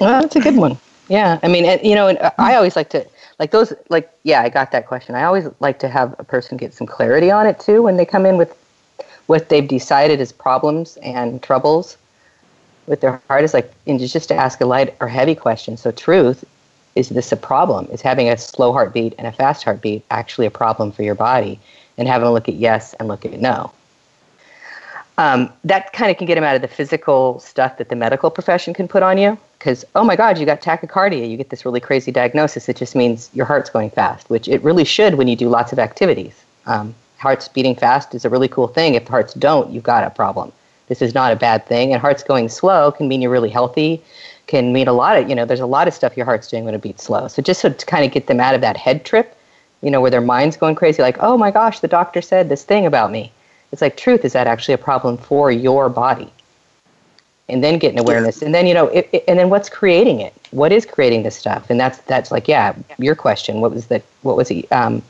[0.00, 0.78] Well, that's a good one.
[1.08, 3.06] Yeah, I mean, and, you know, and I always like to
[3.38, 3.72] like those.
[3.88, 5.14] Like, yeah, I got that question.
[5.14, 8.04] I always like to have a person get some clarity on it too when they
[8.04, 8.56] come in with
[9.26, 11.96] what they've decided as problems and troubles
[12.86, 13.44] with their heart.
[13.44, 15.76] Is like, and just to ask a light or heavy question.
[15.76, 16.44] So, truth
[16.94, 17.88] is this a problem?
[17.92, 21.60] Is having a slow heartbeat and a fast heartbeat actually a problem for your body?
[22.02, 23.70] And having a look at yes and look at no
[25.18, 28.30] um, that kind of can get them out of the physical stuff that the medical
[28.30, 29.38] profession can put on you.
[29.58, 32.68] Because, oh my God, you got tachycardia, you get this really crazy diagnosis.
[32.68, 35.72] It just means your heart's going fast, which it really should when you do lots
[35.72, 36.34] of activities.
[36.66, 38.94] Um, hearts beating fast is a really cool thing.
[38.94, 40.50] If hearts don't, you've got a problem.
[40.88, 41.92] This is not a bad thing.
[41.92, 44.02] And hearts going slow can mean you're really healthy,
[44.48, 46.64] can mean a lot of, you know, there's a lot of stuff your heart's doing
[46.64, 47.28] when it beats slow.
[47.28, 49.36] So just to kind of get them out of that head trip,
[49.82, 52.64] you know, where their mind's going crazy, like, oh my gosh, the doctor said this
[52.64, 53.32] thing about me.
[53.72, 56.30] It's like, truth, is that actually a problem for your body?
[57.48, 58.40] And then getting awareness.
[58.42, 60.32] And then, you know, it, it- and then what's creating it?
[60.52, 61.68] What is creating this stuff?
[61.70, 63.60] And that's, that's like, yeah, your question.
[63.60, 65.02] What was the, what was the, um,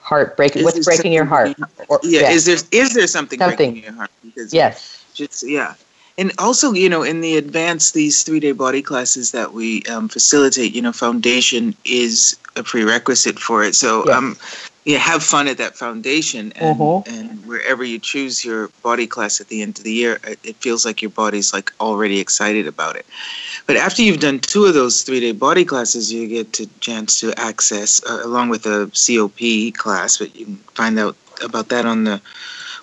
[0.00, 0.60] heart breaking?
[0.60, 1.56] Is What's breaking your heart?
[1.88, 3.72] Or- yeah, is there is there something, Something.
[3.72, 4.10] breaking your heart?
[4.24, 5.04] Because Yes.
[5.14, 5.74] just yeah
[6.18, 10.08] and also you know in the advanced these three day body classes that we um,
[10.08, 14.16] facilitate you know foundation is a prerequisite for it so Yes.
[14.16, 14.36] um
[14.84, 17.06] yeah have fun at that foundation and, Mhm.
[17.08, 20.56] and wherever you choose your body class at the end of the year it, it
[20.56, 23.04] feels like your body's like already excited about it
[23.66, 27.20] but after you've done two of those three day body classes you get to chance
[27.20, 31.84] to access uh, along with a cop class but you can find out about that
[31.84, 32.20] on the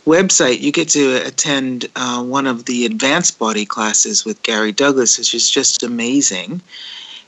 [0.06, 5.18] website, you get to attend uh, one of the advanced body classes with Gary Douglas,
[5.18, 6.62] which is just amazing.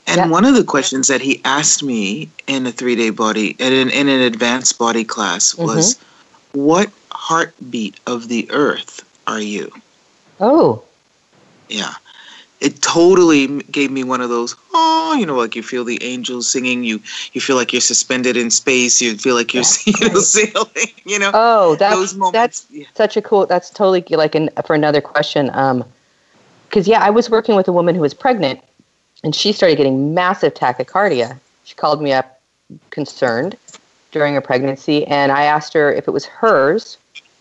[0.06, 0.28] And Yeah.
[0.28, 3.90] one of the questions that he asked me in a three day body, in an,
[3.90, 5.96] in an advanced body class, was,
[6.52, 9.70] What heartbeat of the earth are you?
[10.40, 10.82] Oh,
[11.68, 11.94] Yeah.
[12.60, 16.48] It totally gave me one of those, oh, you know, like you feel the angels
[16.48, 17.00] singing, you
[17.32, 21.18] you feel like you're suspended in space, you feel like you're you know, sailing, you
[21.18, 21.30] know.
[21.34, 22.32] oh, that's, those moments.
[22.32, 22.86] that's yeah.
[22.94, 25.50] such a cool, that's totally like an, for another question.
[25.52, 25.84] Um,
[26.68, 28.60] because yeah, I was working with a woman who was pregnant,
[29.22, 31.38] and she started getting massive tachycardia.
[31.64, 32.40] She called me up
[32.90, 33.56] concerned
[34.12, 36.96] during her pregnancy, and I asked her if it was hers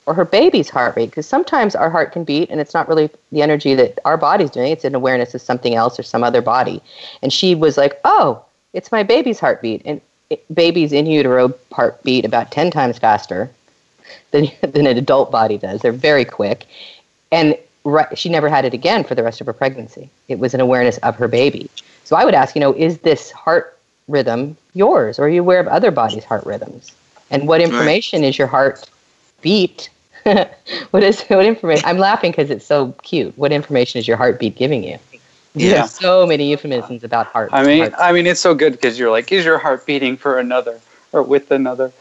[0.06, 3.10] or her baby's heart rate, because sometimes our heart can beat, and it's not really
[3.32, 6.42] the energy that our body's doing; it's an awareness of something else or some other
[6.42, 6.82] body.
[7.22, 12.02] And she was like, "Oh, it's my baby's heartbeat," and it, babies in utero heart
[12.04, 13.50] beat about ten times faster
[14.32, 15.82] than than an adult body does.
[15.82, 16.66] They're very quick,
[17.32, 20.10] and right, she never had it again for the rest of her pregnancy.
[20.28, 21.70] It was an awareness of her baby.
[22.04, 25.60] So I would ask, you know, is this heart rhythm yours, or are you aware
[25.60, 26.92] of other bodies' heart rhythms?
[27.32, 28.28] And what information right.
[28.28, 28.88] is your heart
[29.42, 29.90] beat?
[30.92, 31.88] what is what information?
[31.88, 33.38] I'm laughing because it's so cute.
[33.38, 34.98] What information is your heartbeat giving you?
[35.54, 35.74] Yeah.
[35.74, 37.52] There's so many euphemisms about heart.
[37.54, 37.96] I mean, hearts.
[38.00, 41.22] I mean, it's so good because you're like, is your heart beating for another or
[41.22, 41.92] with another?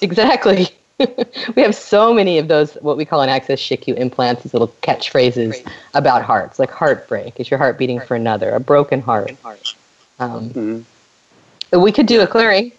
[0.00, 0.68] Exactly.
[1.56, 4.72] we have so many of those what we call in access SHICU implants, these little
[4.82, 7.38] catchphrases about hearts, like heartbreak.
[7.40, 8.50] Is your heart beating for another?
[8.50, 9.32] A broken heart.
[10.20, 11.80] Um, mm-hmm.
[11.80, 12.70] We could do a clearing.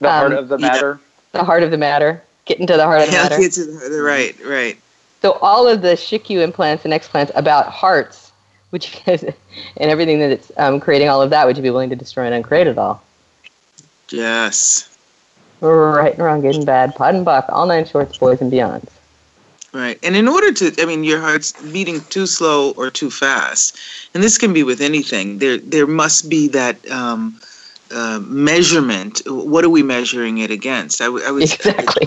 [0.00, 1.00] The um, heart of the matter.
[1.30, 2.22] The heart of the matter.
[2.44, 3.38] Get into the heart of the Yeah, matter.
[3.38, 4.78] get to the, right, right.
[5.20, 8.32] So all of the Shikyu implants and explants about hearts,
[8.70, 9.34] which and
[9.76, 12.66] everything that's um, creating all of that, would you be willing to destroy and uncreate
[12.66, 13.02] it all?
[14.10, 14.88] Yes.
[15.60, 18.88] Right and wrong, good and bad, POD and POC, all nine shorts, boys and beyonds.
[19.72, 19.98] Right.
[20.02, 23.78] And in order to, I mean, your heart's beating too slow or too fast,
[24.12, 25.38] and this can be with anything.
[25.38, 27.40] There, there must be that um,
[27.92, 29.22] uh, measurement.
[29.26, 31.00] What are we measuring it against?
[31.00, 32.06] I, I was Exactly.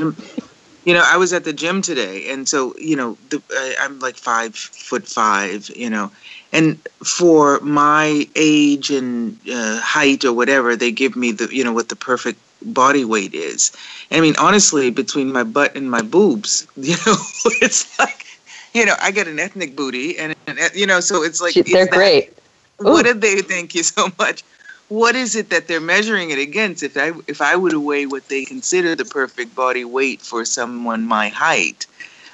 [0.85, 3.99] you know, I was at the gym today, and so you know, the, I, I'm
[3.99, 6.11] like five foot five, you know,
[6.51, 11.73] and for my age and uh, height or whatever, they give me the, you know,
[11.73, 13.71] what the perfect body weight is.
[14.11, 17.15] I mean, honestly, between my butt and my boobs, you know,
[17.61, 18.25] it's like,
[18.73, 21.63] you know, I get an ethnic booty, and, and you know, so it's like They're
[21.65, 22.31] it's that- great.
[22.77, 24.43] What did they thank you so much?
[24.89, 26.83] What is it that they're measuring it against?
[26.83, 30.45] If I if I were to weigh what they consider the perfect body weight for
[30.45, 31.87] someone my height,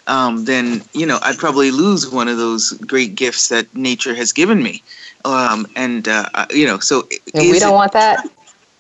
[0.08, 4.34] um, then you know I'd probably lose one of those great gifts that nature has
[4.34, 4.84] given me.
[5.24, 8.28] Um, and uh, you know, so And we don't it- want that.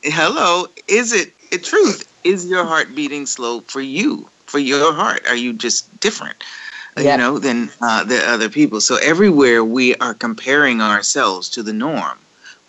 [0.03, 5.21] hello is it a truth is your heart beating slow for you for your heart
[5.27, 6.43] are you just different
[6.97, 7.11] Yeah.
[7.11, 11.71] you know than uh, the other people so everywhere we are comparing ourselves to the
[11.73, 12.17] norm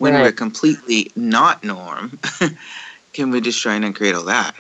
[0.03, 0.23] when Right.
[0.25, 2.19] we're completely not norm
[3.13, 4.55] can we just try and create all that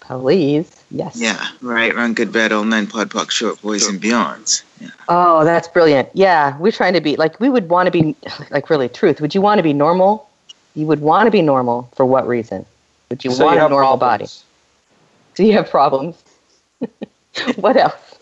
[0.00, 0.70] Please.
[0.90, 1.16] Yes.
[1.16, 5.44] yeah right run good bad all nine pod poc short boys and beyonds yeah Oh,
[5.44, 6.08] that's brilliant.
[6.14, 8.14] Yeah, we're trying to be like we would want to be
[8.50, 9.20] like really truth.
[9.20, 10.28] Would you want to be normal?
[10.74, 12.64] You would want to be normal for what reason?
[13.10, 14.44] Would you So want you a normal problems.
[14.80, 14.86] body?
[15.36, 16.22] Do you have problems?
[17.56, 18.18] what else?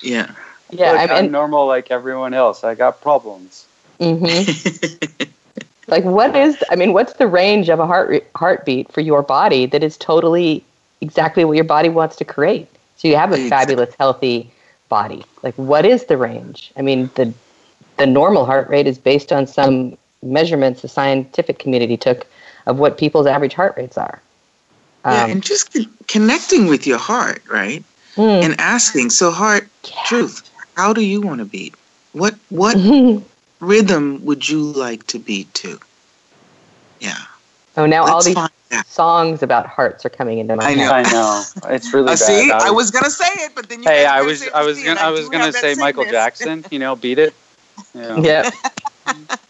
[0.00, 0.30] yeah
[0.70, 2.64] Yeah, Look, I'm, I'm normal like everyone else.
[2.64, 3.66] I got problems.
[4.00, 4.46] Mhm.
[5.88, 6.56] like what is?
[6.70, 9.96] I mean, what's the range of a heart re- heartbeat for your body that is
[9.96, 10.64] totally
[11.00, 12.68] exactly what your body wants to create?
[12.96, 13.74] So you have a Exactly.
[13.74, 14.50] fabulous, healthy
[14.88, 15.24] body.
[15.42, 16.72] Like, what is the range?
[16.76, 17.32] I mean, the
[17.98, 22.26] the normal heart rate is based on some measurements the scientific community took
[22.66, 24.20] of what people's average heart rates are.
[25.04, 27.84] yeah Um, and just con- connecting with your heart right
[28.16, 31.74] mm, and asking so heart truth how do you want to beat
[32.12, 32.76] what what.
[33.60, 35.78] rhythm would you like to beat to
[37.00, 37.16] yeah
[37.76, 38.50] oh, now all let's these find
[38.86, 40.76] songs about hearts are coming into my I head.
[40.78, 40.92] know.
[40.92, 42.18] I know it's really Uh, bad.
[42.18, 44.62] see I I was- was gonna say it but then you Hey, I was, I
[44.62, 46.20] was gonna, I was gonna say Michael sickness.
[46.20, 46.64] Jackson.
[46.70, 47.34] You know, beat it.
[47.94, 48.16] Yeah.
[48.22, 48.54] Yep.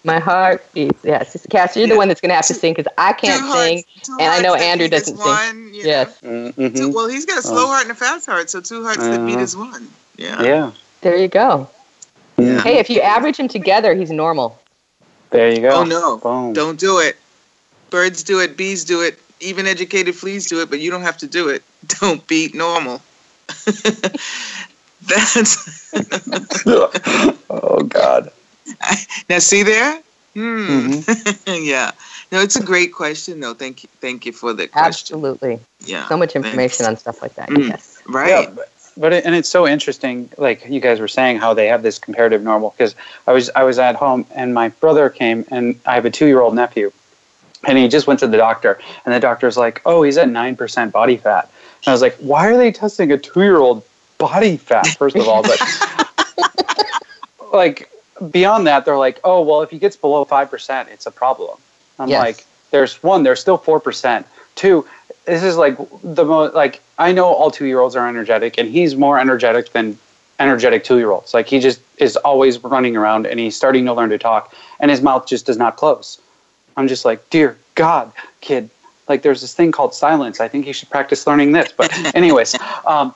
[0.05, 1.03] My heart beats.
[1.03, 3.53] Yes, Cass, you're the one that's going to have to sing because I can't Two
[3.53, 3.77] sing.
[3.85, 5.27] hearts- two and I know Andrew doesn't sing.
[5.27, 5.89] one, you know.
[5.89, 6.75] Yes, Mm-hmm.
[6.77, 7.67] Two- well, he's got a slow Oh.
[7.69, 9.59] heart and a fast heart, so two hearts that beat Uh-huh.
[9.71, 9.89] one.
[10.17, 10.43] Yeah.
[10.43, 10.73] Yeah.
[11.01, 11.71] there you go.
[12.39, 12.61] Yeah.
[12.61, 14.59] Hey, if you average him together, he's normal.
[15.31, 15.71] There you go.
[15.71, 16.19] Oh no!
[16.19, 16.53] Boom.
[16.53, 17.17] Don't do it.
[17.91, 18.57] Birds do it.
[18.57, 19.19] Bees do it.
[19.41, 21.63] Even educated fleas do it, but you don't have to do it.
[22.01, 23.03] Don't beat normal.
[25.03, 25.93] That's
[27.51, 28.33] oh God.
[29.29, 29.39] now.
[29.39, 30.01] See there?
[30.35, 30.91] Hmm.
[30.91, 31.65] Mm-hmm.
[31.65, 31.93] yeah.
[32.33, 33.55] No, it's a great question, though.
[33.55, 33.89] Thank you.
[34.01, 35.15] Thank you for the question.
[35.15, 35.61] Absolutely.
[35.81, 36.09] Yeah.
[36.09, 37.49] So much information on stuff like that.
[37.49, 37.69] Mm.
[37.69, 38.03] Yes.
[38.09, 38.49] Right.
[38.49, 38.65] Yeah,
[38.97, 40.31] but, it, and it's so interesting.
[40.39, 42.71] Like you guys were saying, how they have this comparative normal.
[42.71, 42.95] Because
[43.27, 46.27] I was I was at home and my brother came and I have a two
[46.27, 46.93] year old nephew,
[47.65, 50.57] and he just went to the doctor and the doctor's like, oh, he's at nine
[50.57, 51.51] percent body fat.
[51.85, 53.85] And I was like, why are they testing a two year old
[54.19, 54.87] body fat?
[54.97, 55.61] First of all, but
[57.53, 57.91] like
[58.31, 61.59] beyond that, they're like, oh, well, if he gets below five percent, it's a problem.
[61.99, 62.19] I'm Yes.
[62.19, 64.27] like, there's one, there's still four percent.
[64.55, 64.87] Two,
[65.27, 68.69] this is like the most like I know all two year olds are energetic, and
[68.69, 69.99] he's more energetic than
[70.39, 71.35] energetic two year olds.
[71.35, 74.91] Like he just is always running around and he's starting to learn to talk and
[74.91, 76.21] his mouth just does not close.
[76.77, 78.69] I'm just like, dear God, kid,
[79.09, 80.41] like there's this thing called silence.
[80.41, 81.73] I think you should practice learning this.
[81.73, 82.55] But anyways,
[82.87, 83.15] um,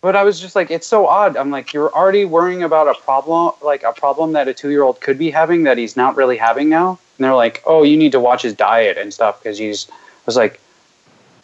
[0.00, 1.36] but I was just like, it's so odd.
[1.36, 4.82] I'm like, you're already worrying about a problem, like a problem that a two year
[4.82, 6.98] old could be having that he's not really having now.
[7.18, 9.88] And they're like, oh, you need to watch his diet and stuff because he's.
[9.90, 10.60] I was like,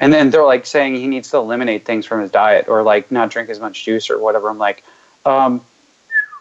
[0.00, 3.10] and then they're like saying he needs to eliminate things from his diet or like
[3.10, 4.48] not drink as much juice or whatever.
[4.48, 4.84] I'm like,
[5.24, 5.64] um,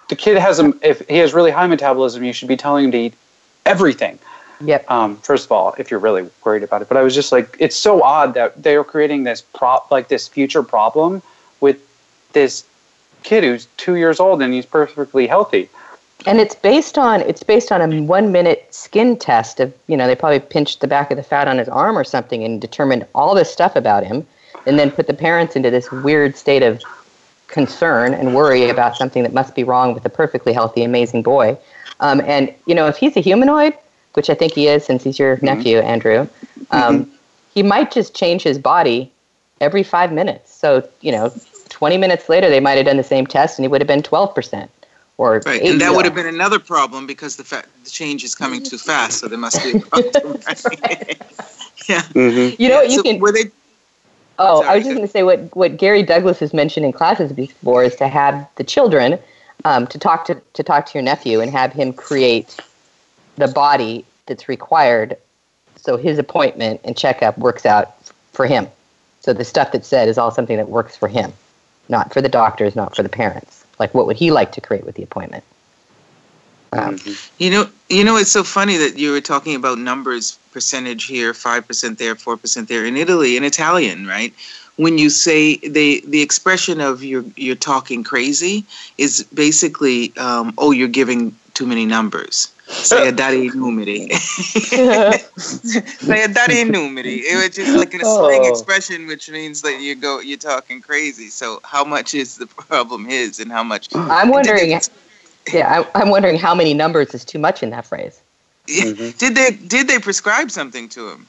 [0.10, 2.92] the kid has a, if he has really high metabolism, you should be telling him
[2.92, 3.14] to eat
[3.66, 4.20] everything.
[4.62, 4.90] Yep.
[4.90, 7.58] Um, first of all, if you're really worried about it, but I was just like,
[7.60, 11.22] it's so odd that they are creating this prop, like this future problem
[11.60, 11.82] with
[12.34, 12.66] this
[13.24, 15.70] kid who's two years old and he's perfectly healthy.
[16.28, 20.08] And it's based on it's based on a one minute skin test of you know
[20.08, 23.06] they probably pinched the back of the fat on his arm or something and determined
[23.14, 24.26] all this stuff about him,
[24.66, 26.82] and then put the parents into this weird state of
[27.48, 31.58] concern and worry about something that must be wrong with a perfectly healthy, amazing boy.
[32.00, 33.74] Um, and you know if he's a humanoid,
[34.14, 35.46] which I think he is since he's your mm-hmm.
[35.46, 36.22] nephew Andrew,
[36.72, 37.12] um, mm-hmm.
[37.54, 39.12] he might just change his body
[39.62, 40.52] every five minutes.
[40.52, 41.32] So you know
[41.70, 44.02] 20 minutes later, they might have done the same test and he would have been
[44.02, 44.70] 12%
[45.18, 45.62] or right.
[45.62, 48.78] And that would have been another problem because the, fa- the change is coming too
[48.78, 49.20] fast.
[49.20, 50.12] So there must be a problem.
[51.88, 52.02] yeah.
[52.02, 52.62] Mm-hmm.
[52.62, 52.90] You know, yeah.
[52.90, 53.20] you so can.
[53.20, 53.52] Were they,
[54.38, 56.92] Oh, Sorry, I was just going to say what, what Gary Douglas has mentioned in
[56.92, 59.18] classes before is to have the children
[59.64, 62.60] um, to talk to to talk to your nephew and have him create
[63.38, 65.16] the body that's required,
[65.78, 67.96] so his appointment and checkup works out
[68.34, 68.68] for him.
[69.22, 71.32] So the stuff that's said is all something that works for him
[71.90, 73.65] not for the doctors, not for the parents.
[73.80, 75.44] Like, what would he like to create with the appointment?
[76.74, 76.98] Um,
[77.38, 81.34] you know, you know, it's so funny that you were talking about numbers, percentage here,
[81.34, 82.86] five percent there, four percent there.
[82.86, 84.34] In Italy, in Italian, right?
[84.76, 88.66] When you say the the expression of you're you're talking crazy
[88.98, 92.52] is basically, um, oh, you're giving too many numbers.
[92.68, 94.12] Say a dare numeri.
[95.38, 97.22] Say a dare numeri.
[97.24, 98.50] It was just like a slang oh.
[98.50, 101.28] expression, which means that you go, you're talking crazy.
[101.28, 103.90] So how much is the problem his, and how much?
[103.96, 104.80] I'm wondering.
[105.54, 108.20] Yeah, I'm wondering how many numbers is too much in that phrase.
[108.68, 109.18] Mm-hmm.
[109.18, 111.28] Did they did they prescribe something to him?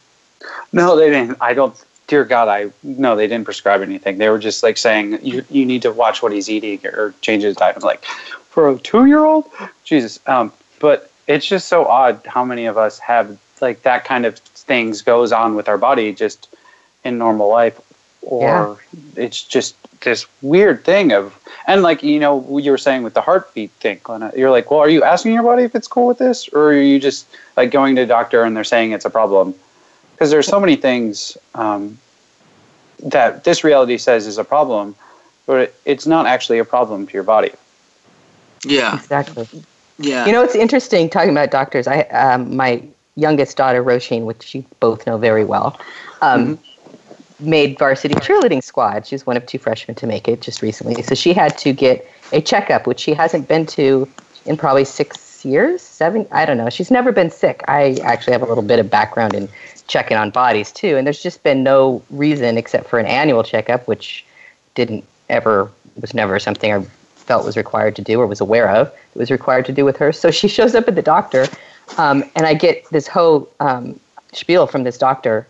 [0.72, 1.36] No, they didn't.
[1.40, 1.74] I don't.
[2.06, 4.16] Dear God, I no, they didn't prescribe anything.
[4.18, 7.42] They were just like saying you you need to watch what he's eating or change
[7.42, 7.76] his diet.
[7.76, 9.50] I'm like, for a two year old,
[9.84, 10.18] Jesus.
[10.26, 14.38] Um, but it's just so odd how many of us have like that kind of
[14.38, 16.54] things goes on with our body just
[17.04, 17.80] in normal life
[18.22, 19.22] or yeah.
[19.22, 23.20] it's just this weird thing of and like you know you were saying with the
[23.20, 26.18] heartbeat thing Glenna, you're like well are you asking your body if it's cool with
[26.18, 29.10] this or are you just like going to a doctor and they're saying it's a
[29.10, 29.54] problem?
[30.12, 31.98] Because there's so many things um,
[33.02, 34.94] that this reality says is a problem
[35.46, 37.52] but it's not actually a problem to your body.
[38.64, 38.96] Yeah.
[38.96, 39.46] Exactly
[39.98, 40.26] yeah.
[40.26, 41.86] You know, it's interesting talking about doctors.
[41.86, 42.82] I um, my
[43.16, 45.80] youngest daughter, Roisin, which you both know very well,
[46.20, 47.50] um, mm-hmm.
[47.50, 49.06] made varsity cheerleading squad.
[49.06, 51.02] She's one of two freshmen to make it just recently.
[51.02, 54.08] So she had to get a checkup, which she hasn't been to
[54.44, 56.26] in probably six years, seven.
[56.30, 56.70] I don't know.
[56.70, 57.64] She's never been sick.
[57.68, 59.48] I actually have a little bit of background in
[59.86, 63.88] checking on bodies too, and there's just been no reason except for an annual checkup,
[63.88, 64.26] which
[64.74, 66.86] didn't ever was never something I
[67.26, 69.96] felt was required to do or was aware of it was required to do with
[69.96, 70.12] her.
[70.12, 71.46] So she shows up at the doctor,
[71.98, 73.98] um, and I get this whole um,
[74.32, 75.46] spiel from this doctor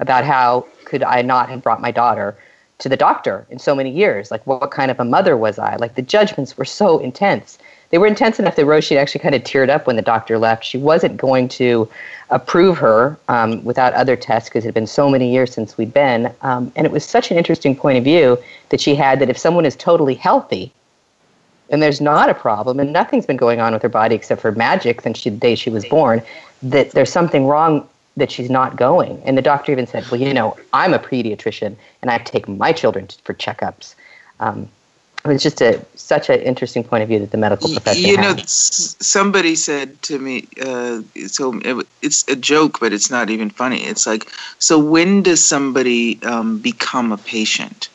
[0.00, 2.36] about how could I not have brought my daughter
[2.78, 4.30] to the doctor in so many years?
[4.30, 5.76] Like, what, kind of a mother was I?
[5.76, 7.58] Like, the judgments were so intense.
[7.90, 10.64] They were intense enough that Roisin actually kind of teared up when the doctor left.
[10.64, 11.88] She wasn't going to
[12.30, 15.92] approve her um, without other tests because it had been so many years since we'd
[15.92, 16.32] been.
[16.42, 18.38] Um, and it was such an interesting point of view
[18.68, 20.70] that she had that if someone is totally healthy,
[21.70, 24.52] and there's not a problem and nothing's been going on with her body except for
[24.52, 26.22] magic since she, the day she was born
[26.62, 29.22] that there's something wrong that she's not going.
[29.24, 32.72] And the doctor even said well you know i'm a pediatrician and i take my
[32.72, 33.94] children for checkups.
[34.40, 34.68] Um,
[35.24, 38.34] it's just a such an interesting point of view that the medical profession you know
[38.34, 38.96] has.
[39.00, 43.82] somebody said to me uh, so it, it's a joke but it's not even funny.
[43.82, 47.88] It's like so when does somebody um, become a patient?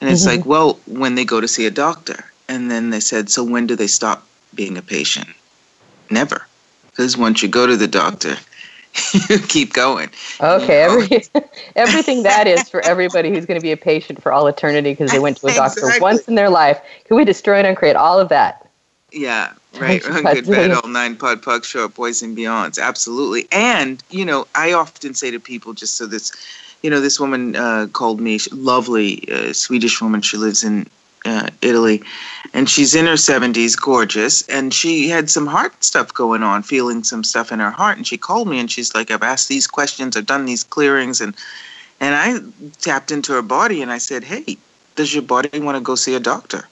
[0.00, 0.38] And it's mm-hmm.
[0.38, 3.66] like well when they go to see a doctor and then they said, So when
[3.66, 5.28] do they stop being a patient?
[6.10, 6.46] Never.
[6.90, 8.36] Because once you go to the doctor,
[9.28, 10.10] you keep going.
[10.40, 11.22] Okay, every,
[11.76, 15.10] everything that is for everybody who's going to be a patient for all eternity because
[15.10, 16.00] they went to a doctor exactly.
[16.00, 16.80] once in their life.
[17.04, 18.68] Can we destroy and uncreate all of that?
[19.12, 20.06] Yeah, right.
[20.06, 22.80] Run Good, bad, all nine POD, POC, short, boys and beyonds.
[22.80, 23.46] Absolutely.
[23.52, 26.32] And, you know, I often say to people, just so this,
[26.82, 30.22] you know, this woman uh, called me, lovely uh, Swedish woman.
[30.22, 30.88] She lives in
[31.26, 32.02] uh, Italy,
[32.54, 37.02] and she's in her 70s, gorgeous, and she had some heart stuff going on, feeling
[37.02, 39.66] some stuff in her heart, and she called me and she's like, "I've asked these
[39.66, 41.34] questions, I've done these clearings, and
[42.00, 44.56] and I tapped into her body and I said, "Hey,
[44.94, 46.68] does your body want to go see a doctor?"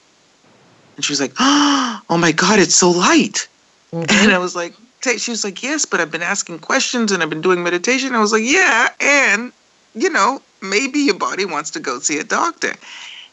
[0.95, 3.47] And she was like, "Oh my God, it's so light,"
[3.91, 4.05] mm-hmm.
[4.09, 4.73] and I was like.
[5.19, 8.15] She was like, Yes, but I've been asking questions and I've been doing meditation.
[8.15, 9.51] I was like, Yeah, and
[9.93, 12.73] you know, maybe your body wants to go see a doctor.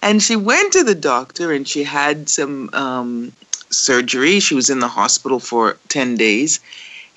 [0.03, 3.33] And she went to the doctor and she had some um,
[3.71, 4.41] surgery.
[4.41, 6.59] She was in the hospital for 10 days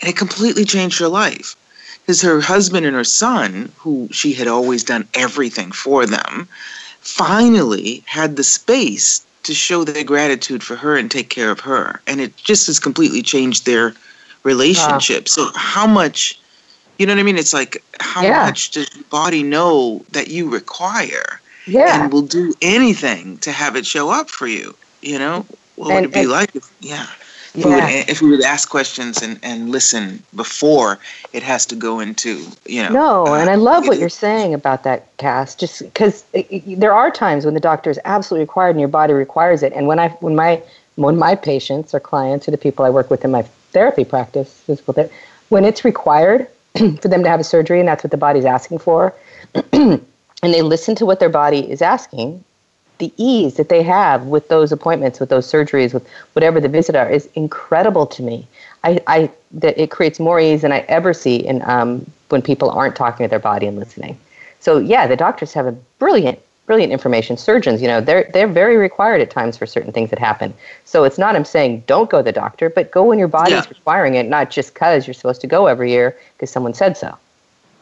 [0.02, 1.56] and it completely changed her life.
[2.02, 6.48] Because her husband and her son, who she had always done everything for them,
[7.02, 12.02] finally had the space to show their gratitude for her and take care of her.
[12.06, 13.96] And it just has completely changed their
[14.44, 15.24] relationship.
[15.24, 15.26] Wow.
[15.26, 16.40] So, how much,
[17.00, 17.38] you know what I mean?
[17.38, 18.46] It's like, how yeah.
[18.46, 21.42] much does your body know that you require?
[21.68, 22.04] Yeah.
[22.04, 24.76] and will do anything to have it show up for you.
[25.02, 25.46] You know,
[25.76, 26.56] what and, would it be and, like?
[26.56, 27.08] If, yeah.
[27.54, 27.66] If, yeah.
[27.66, 31.00] We would, if we would ask questions and, and listen before
[31.32, 32.90] it has to go into, you know.
[32.90, 37.12] No, uh, and I love what you're saying about that, Cass, just because there are
[37.12, 39.72] times when the doctor is absolutely required and your body requires it.
[39.74, 40.62] And when I, when my,
[40.96, 44.52] when my patients or clients or the people I work with in my therapy practice,
[44.66, 45.14] physical therapy,
[45.50, 46.48] when it's required
[46.78, 49.14] for them to have a surgery and that's what the body's asking for,
[50.46, 52.44] and they listen to what their body is asking,
[53.00, 56.96] the ease that they have with those appointments, with those surgeries, with whatever the visit
[56.96, 58.48] are, is incredible to me.
[58.84, 62.70] I, I that it creates more ease than I ever see in um, when people
[62.70, 64.20] aren't talking to their body and listening.
[64.60, 66.38] So yeah, the doctors have a brilliant,
[66.68, 67.38] brilliant information.
[67.38, 70.54] Surgeons, you know, they're they're very required at times for certain things that happen.
[70.86, 73.54] So it's not I'm saying don't go to the doctor, but go when your body
[73.54, 73.70] is yeah.
[73.70, 77.18] requiring it, not just because you're supposed to go every year because someone said so.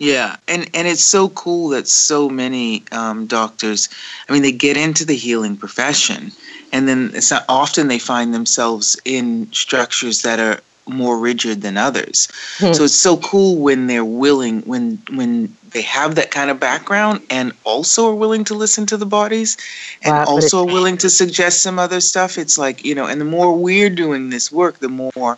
[0.04, 3.88] Yeah, and and it's so cool that so many um, doctors,
[4.28, 6.34] I mean, they get into the healing profession,
[6.74, 11.78] and then it's not, often they find themselves in structures that are more rigid than
[11.78, 12.28] others.
[12.58, 12.74] Hmm.
[12.74, 17.22] So it's so cool when they're willing, when when they have that kind of background,
[17.30, 19.56] and also are willing to listen to the bodies,
[20.02, 22.38] and wow, also are willing to suggest some other stuff.
[22.38, 25.38] It's like you know, and the more we're doing this work, the more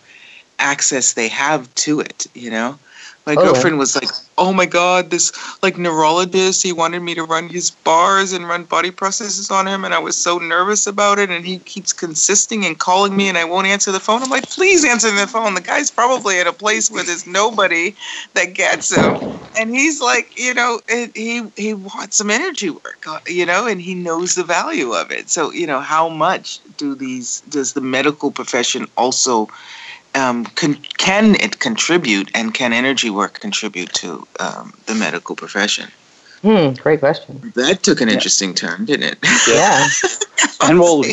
[0.58, 2.26] access they have to it.
[2.34, 2.80] You know.
[3.26, 3.44] My oh.
[3.44, 5.32] girlfriend was like, "Oh my god, this
[5.64, 9.84] like neurologist, he wanted me to run his bars and run body processes on him
[9.84, 13.38] and I was so nervous about it and he keeps consisting and calling me and
[13.38, 15.56] I won't answer the phone." I'm like, "Please answer the phone.
[15.56, 17.96] The guy's probably at a place where there's nobody
[18.36, 23.20] that gets him." And he's like, you know, he he wants some energy work, uh,
[23.28, 25.30] you know, and he knows the value of it.
[25.30, 29.50] So, you know, how much do these does the medical profession also
[30.16, 35.90] um, can, can it contribute and can energy work contribute to um, the medical profession?
[36.42, 37.54] Hmm, great question.
[37.56, 38.16] That took an yeah.
[38.16, 39.18] interesting turn, didn't it?
[39.48, 39.88] Yeah.
[40.62, 41.04] and we'll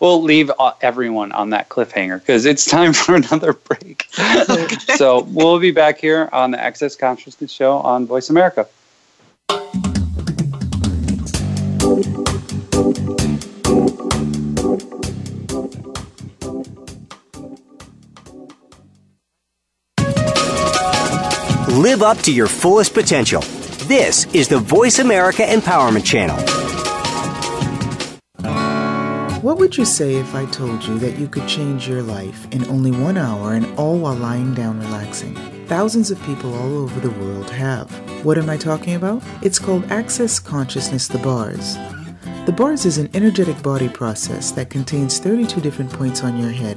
[0.00, 4.06] we'll leave uh, everyone on that cliffhanger because it's time for another break.
[4.18, 4.76] Okay.
[4.96, 8.66] so we'll be back here on the Access Consciousness Show on Voice America.
[21.80, 23.40] Live up to your fullest potential.
[23.88, 26.36] This is the Voice America Empowerment Channel.
[29.40, 32.66] What would you say if I told you that you could change your life in
[32.66, 35.34] only one hour and all while lying down relaxing?
[35.68, 37.90] Thousands of people all over the world have.
[38.26, 39.22] What am I talking about?
[39.40, 41.76] It's called Access Consciousness The Bars.
[42.44, 46.76] The bars is an energetic body process that contains 32 different points on your head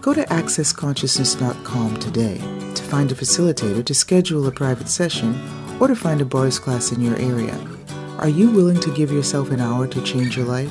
[0.00, 2.38] Go to accessconsciousness.com today
[2.74, 5.40] to find a facilitator to schedule a private session
[5.80, 7.58] or to find a bars class in your area.
[8.18, 10.70] Are you willing to give yourself an hour to change your life?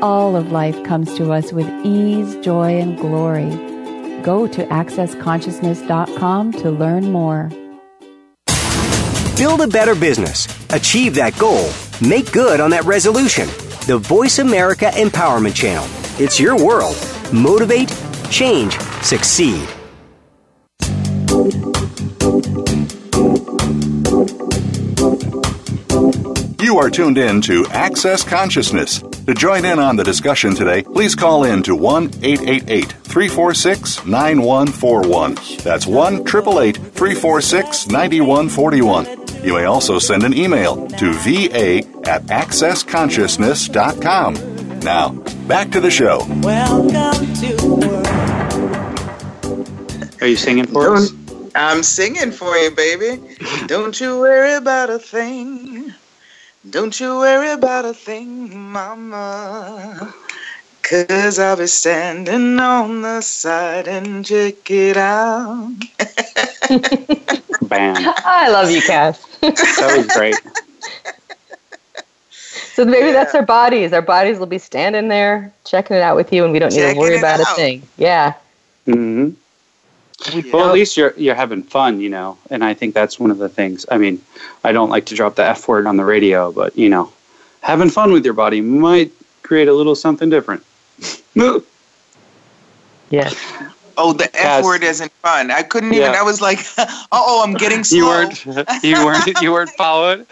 [0.00, 3.50] All of life comes to us with ease, joy, and glory.
[4.22, 7.50] Go to AccessConsciousness.com to learn more.
[9.36, 11.68] Build a better business, achieve that goal,
[12.00, 13.48] make good on that resolution.
[13.88, 15.86] The Voice America Empowerment Channel.
[16.22, 16.96] It's your world.
[17.32, 17.92] Motivate,
[18.30, 19.68] change, succeed.
[26.60, 29.02] You are tuned in to Access Consciousness.
[29.28, 35.34] To join in on the discussion today, please call in to 1 888 346 9141.
[35.62, 39.44] That's 1 888 346 9141.
[39.44, 44.78] You may also send an email to va at accessconsciousness.com.
[44.80, 45.10] Now,
[45.46, 46.24] back to the show.
[46.40, 47.98] Welcome to the
[50.22, 51.12] Are you singing for us?
[51.54, 53.20] I'm singing for you, baby.
[53.66, 55.87] Don't you worry about a thing.
[56.68, 60.14] Don't you worry about a thing, mama.
[60.82, 65.72] Cause I'll be standing on the side and check it out.
[67.62, 67.96] Bam.
[68.24, 69.22] I love you, Cass.
[69.40, 70.36] That was great.
[72.78, 73.92] So maybe that's our bodies.
[73.92, 76.76] Our bodies will be standing there checking it out with you, and we don't need
[76.76, 77.82] Checking to worry it about a thing.
[77.96, 78.34] Yeah.
[78.86, 79.30] Mm-hmm.
[80.24, 83.30] Hmm Well, at least you're you're having fun, you know, and I think that's one
[83.30, 83.86] of the things.
[83.90, 84.20] I mean,
[84.64, 87.12] I don't like to drop the F word on the radio, but you know,
[87.62, 89.12] having fun with your body might
[89.42, 90.64] create a little something different.
[93.10, 93.34] Yes.
[93.96, 94.64] Oh, the F Yes.
[94.64, 95.50] word isn't fun.
[95.50, 96.12] I couldn't even.
[96.12, 96.20] Yeah.
[96.20, 96.60] I was like,
[97.12, 97.98] oh, I'm getting slow.
[97.98, 100.26] you weren't you weren't you weren't followed.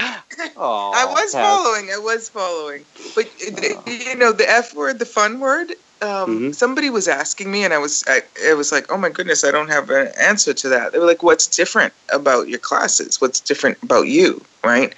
[0.56, 1.62] Oh, I was Cass.
[1.62, 1.90] following.
[1.90, 2.84] I was following.
[3.14, 5.74] But uh, you know, the F word, the fun word.
[6.02, 6.54] Um, Mhm.
[6.54, 9.50] Somebody was asking me, and I was, I, it was like, oh my goodness, I
[9.50, 10.92] don't have an answer to that.
[10.92, 13.20] They were like, what's different about your classes?
[13.20, 14.94] What's different about you, right?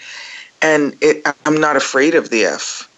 [0.60, 2.88] And it, I'm not afraid of the F.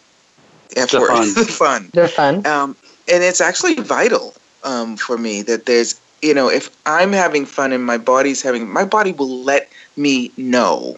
[0.77, 1.35] F The word, fun.
[1.35, 1.91] the fun.
[1.93, 2.47] They're fun.
[2.47, 2.77] Um,
[3.13, 4.35] and it's actually vital
[4.65, 8.69] um, for me that there's, you know, if I'm having fun and my body's having,
[8.69, 10.97] my body will let me know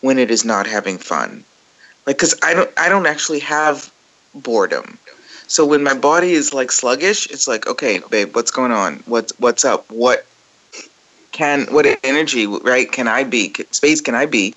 [0.00, 1.44] when it is not having fun.
[2.06, 3.90] Like, cause I don't, I don't actually have
[4.34, 4.98] boredom.
[5.46, 9.02] So when my body is like sluggish, it's like, okay, babe, what's going on?
[9.06, 9.90] What's, what's up?
[9.90, 10.26] What
[11.32, 12.90] can, what energy, right?
[12.90, 13.52] Can I be?
[13.70, 14.54] Space can I be?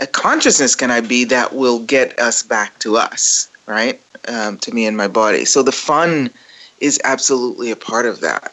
[0.00, 4.00] A consciousness can I be that will get us back to us, right?
[4.28, 5.44] Um, to me and my body.
[5.44, 6.30] So the fun
[6.80, 8.52] is absolutely a part of that.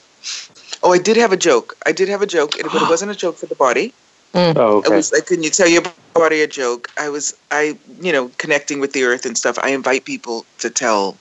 [0.84, 1.76] Oh, I did have a joke.
[1.86, 3.94] I did have a joke, but it wasn't a joke for the body.
[4.34, 4.96] Oh, It okay.
[4.96, 6.90] was like, can you tell your body a joke?
[6.98, 9.58] I was, I, you know, connecting with the earth and stuff.
[9.62, 11.18] I invite people to tell,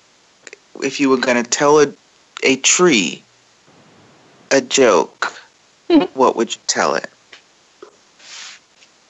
[0.82, 1.92] if you were going to tell a,
[2.42, 3.22] a tree
[4.50, 5.40] a joke,
[6.14, 7.08] what would you tell it?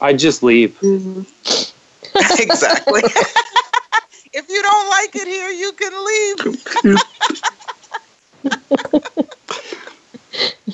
[0.00, 0.76] I'd just leave.
[0.82, 3.02] exactly.
[4.32, 6.36] if you don't like it here, you can leave.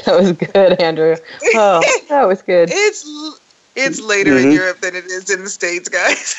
[0.05, 1.17] That was good, Andrew.
[1.55, 2.71] Oh, that was good.
[2.73, 3.05] It's
[3.77, 4.55] it's later in Mhm.
[4.55, 6.35] Europe than it is in the States, guys.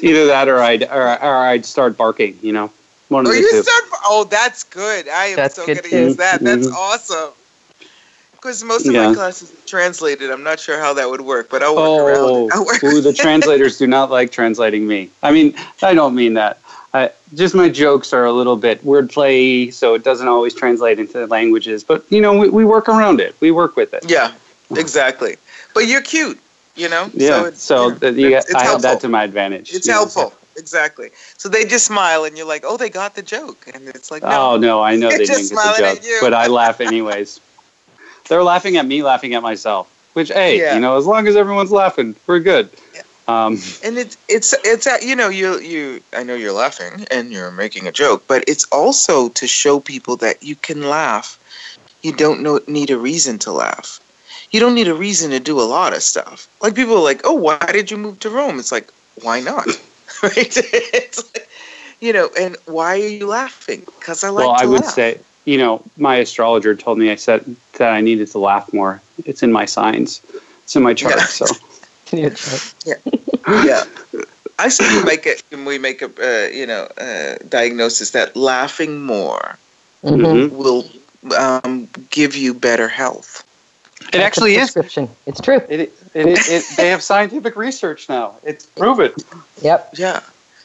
[0.00, 2.38] Either that, or I'd or, or I'd start barking.
[2.42, 2.72] You know,
[3.12, 3.62] one of the you two.
[4.04, 5.08] Oh, that's good.
[5.08, 6.40] I am That's so going to use that.
[6.40, 6.72] That's Mhm.
[6.74, 7.30] awesome.
[8.32, 9.08] Because most of Yeah.
[9.08, 10.30] my classes are translated.
[10.30, 12.52] I'm not sure how that would work, but I'll work Oh, around it.
[12.54, 12.82] I'll work.
[12.82, 15.10] ooh, the translators do not like translating me.
[15.22, 16.58] I mean, I don't mean that.
[16.94, 21.14] I, just my jokes are a little bit wordplay, so it doesn't always translate into
[21.14, 21.84] the languages.
[21.84, 23.34] But you know, we, we work around it.
[23.40, 24.04] We work with it.
[24.08, 24.32] yeah,
[24.74, 25.36] exactly.
[25.72, 26.38] But you're cute,
[26.74, 27.10] you know.
[27.14, 27.46] Yeah.
[27.46, 29.72] it's, So, you know, that you it's- got- it's I have that to my advantage.
[29.72, 30.34] It's you know, helpful.
[30.56, 31.10] Exactly.
[31.36, 34.22] So they just smile, and you're like, "Oh, they got the joke," and it's like,
[34.22, 37.40] "No, Oh no, I know they didn't get the joke, but I laugh anyways.
[38.28, 39.88] They're laughing at me, laughing at myself.
[40.14, 40.74] Which, hey, Yeah.
[40.74, 42.68] you know, as long as everyone's laughing, we're good.
[42.94, 43.02] Yeah.
[43.28, 47.32] Um, and it's it's it's uh, you know you you I know you're laughing and
[47.32, 51.38] you're making a joke, but it's also to show people that you can laugh.
[52.02, 54.00] You don't know, need a reason to laugh.
[54.50, 56.48] You don't need a reason to do a lot of stuff.
[56.60, 58.90] Like people are like, "Oh, why did you move to Rome?" It's like,
[59.22, 59.66] why not?
[60.24, 60.56] right?
[60.56, 61.48] It's like,
[62.00, 63.80] you know, and why are you laughing?
[63.98, 64.44] Because I like.
[64.44, 64.94] well, to I would laugh.
[64.94, 69.00] say, you know, my astrologer told me I said that I needed to laugh more.
[69.24, 70.20] It's in my signs.
[70.64, 71.18] It's in my chart.
[71.18, 71.26] Yeah.
[71.26, 71.46] So
[72.84, 72.94] Yeah,
[73.46, 73.84] yeah.
[74.58, 75.42] I say we make it.
[75.50, 79.58] When we make a uh, you know uh, diagnosis that laughing more
[80.04, 80.50] Mhm.
[80.50, 80.84] will
[81.38, 83.44] um, give you better health.
[84.12, 84.76] it actually is.
[85.26, 85.60] It's true.
[85.68, 88.36] It, it, it, it, they have scientific research now.
[88.42, 89.12] It's proven.
[89.62, 89.94] Yep.
[89.96, 90.20] Yeah.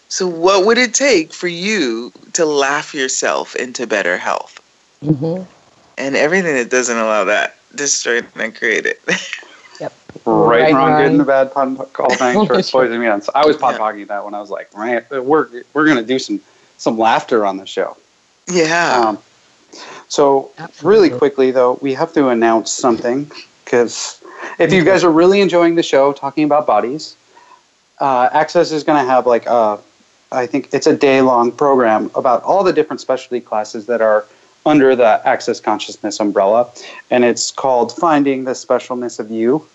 [0.09, 4.61] So what would it take for you to laugh yourself into better health?
[5.03, 5.43] Mm-hmm.
[5.97, 9.01] And everything that doesn't allow that, destroy it and create it.
[9.79, 9.93] Yep.
[10.25, 13.21] Right, Right, wrong, good, and the bad, pun, all thanks for poisoning me on.
[13.21, 16.17] So I was pod talking that when I was like, right, we're we're gonna do
[16.17, 16.41] some
[16.77, 17.95] some laughter on the show.
[18.47, 19.03] yeah.
[19.05, 19.19] Um,
[20.07, 23.29] so really quickly though, we have to announce something
[23.67, 24.21] because
[24.59, 27.17] if you guys are really enjoying the show, talking about bodies,
[27.99, 29.77] uh, Access is going to have like a,
[30.31, 34.25] I think it's a day long program about all the different specialty classes that are
[34.65, 36.69] under the Access Consciousness umbrella,
[37.11, 39.65] and it's called Finding the Specialness of You,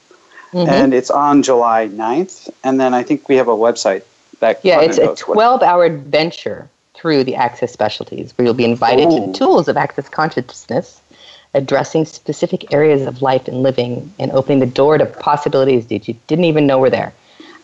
[0.53, 0.69] Mhm.
[0.69, 4.03] and it's on July 9th, and then I think we have a website
[4.41, 9.11] that Yeah, it's a 12 hour adventure through the Access specialties where you'll be invited
[9.11, 11.01] to the tools of Access consciousness,
[11.55, 16.17] addressing specific areas of life and living and opening the door to possibilities that you
[16.27, 17.13] didn't even know were there.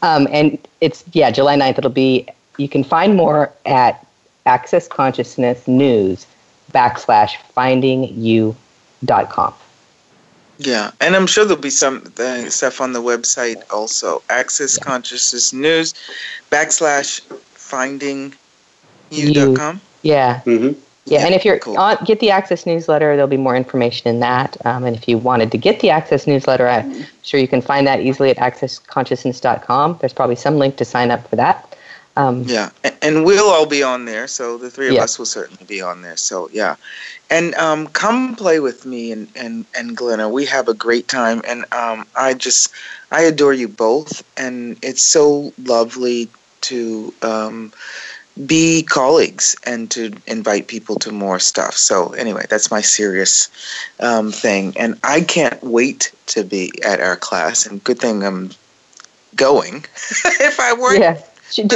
[0.02, 1.78] Um, and it's, yeah, July 9th.
[1.78, 2.28] It'll be,
[2.58, 4.06] you can find more at
[4.46, 6.26] Access Consciousness News
[6.72, 9.54] backslash findingyou.com.
[10.60, 14.22] Yeah, and I'm sure there'll be some uh, stuff on the website also.
[14.28, 15.94] Access Consciousness News
[16.50, 17.20] backslash
[17.54, 18.34] finding
[19.10, 19.80] you.com.
[20.02, 20.40] Yeah.
[20.44, 20.80] Mm-hmm.
[21.10, 24.56] Yeah, and if you're on, get the Access newsletter, there'll be more information in that.
[24.66, 27.86] Um, and if you wanted to get the Access newsletter, I'm sure you can find
[27.86, 29.98] that easily at accessconsciousness.com.
[30.00, 31.76] There's probably some link to sign up for that.
[32.16, 34.26] Um, Yeah, and we'll all be on there.
[34.26, 35.04] So the three of Yeah.
[35.04, 36.16] us will certainly be on there.
[36.16, 36.74] So yeah,
[37.30, 40.28] and um, come play with me and and and Glenna.
[40.28, 42.72] We have a great time, and um, I just
[43.12, 46.28] I adore you both, and it's so lovely
[46.62, 47.72] to um,
[48.46, 51.74] be colleagues and to invite people to more stuff.
[51.74, 53.48] So anyway, that's my serious
[54.00, 57.66] um, thing, and I can't wait to be at our class.
[57.66, 58.50] And good thing I'm
[59.34, 59.84] going.
[60.24, 61.20] if I weren't Yeah.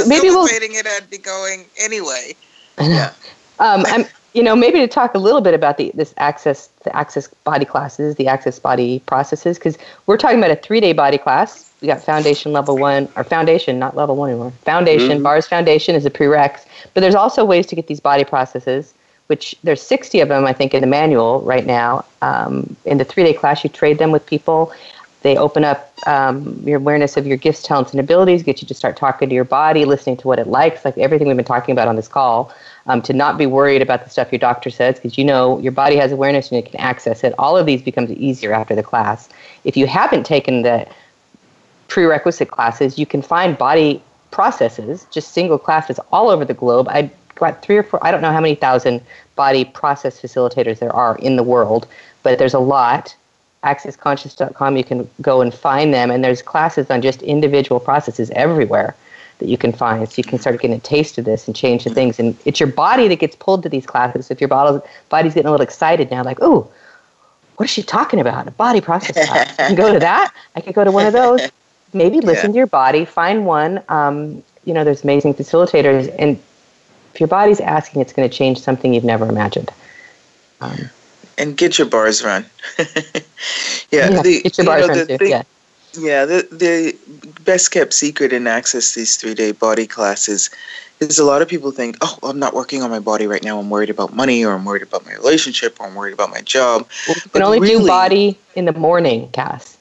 [0.07, 2.35] Maybe we'll- it, I'd be going anyway.
[2.77, 6.95] um, I'm, you know, maybe to talk a little bit about the this access, the
[6.95, 9.77] access body classes, the access body processes, because
[10.07, 11.71] we're talking about a three day body class.
[11.81, 14.53] We got foundation level one, or foundation, not level one anymore.
[14.63, 15.23] Foundation, Mhm.
[15.23, 16.59] bars foundation is a prereq,
[16.93, 18.93] but there's also ways to get these body processes.
[19.27, 22.03] Which there's 60 of them, I think, in the manual right now.
[22.21, 24.71] Um, in the three day class, you trade them with people.
[25.23, 28.73] They open up um, your awareness of your gifts, talents, and abilities, get you to
[28.73, 31.71] start talking to your body, listening to what it likes, like everything we've been talking
[31.71, 32.53] about on this call,
[32.87, 35.71] um, to not be worried about the stuff your doctor says, because you know your
[35.71, 37.33] body has awareness and it can access it.
[37.39, 39.29] All of these becomes easier after the class.
[39.63, 40.85] If you haven't taken the
[41.87, 46.89] prerequisite classes, you can find body processes, just single classes all over the globe.
[46.89, 49.01] I got three or four, I don't know how many thousand
[49.35, 51.87] body process facilitators there are in the world,
[52.23, 53.15] but there's a lot.
[53.63, 58.95] AccessConscious.com, you can go and find them, and there's classes on just individual processes everywhere
[59.39, 60.07] that you can find.
[60.07, 62.19] So you can start getting a taste of this and change the things.
[62.19, 64.29] And it's your body that gets pulled to these classes.
[64.31, 66.67] If your body's getting a little excited now, like, ooh,
[67.57, 68.47] what is she talking about?
[68.47, 69.53] A body process class.
[69.59, 70.33] I can go to that.
[70.55, 71.41] I could go to one of those.
[71.93, 73.81] Maybe listen to your body, find one.
[73.89, 76.41] Um, you know, there's amazing facilitators, and
[77.13, 79.71] if your body's asking, it's going to change something you've never imagined.
[80.61, 80.89] Um,
[81.37, 82.45] and get your bars run.
[82.79, 82.85] yeah,
[83.91, 85.43] Yeah, the, get your you know, run the too, thing- yeah.
[85.97, 86.95] yeah, the the
[87.43, 90.49] best kept secret in access these three day body classes
[90.99, 93.59] is a lot of people think, oh, I'm not working on my body right now.
[93.59, 96.41] I'm worried about money, or I'm worried about my relationship, or I'm worried about my
[96.41, 96.87] job.
[97.07, 99.77] you can only do body in the morning, Cass.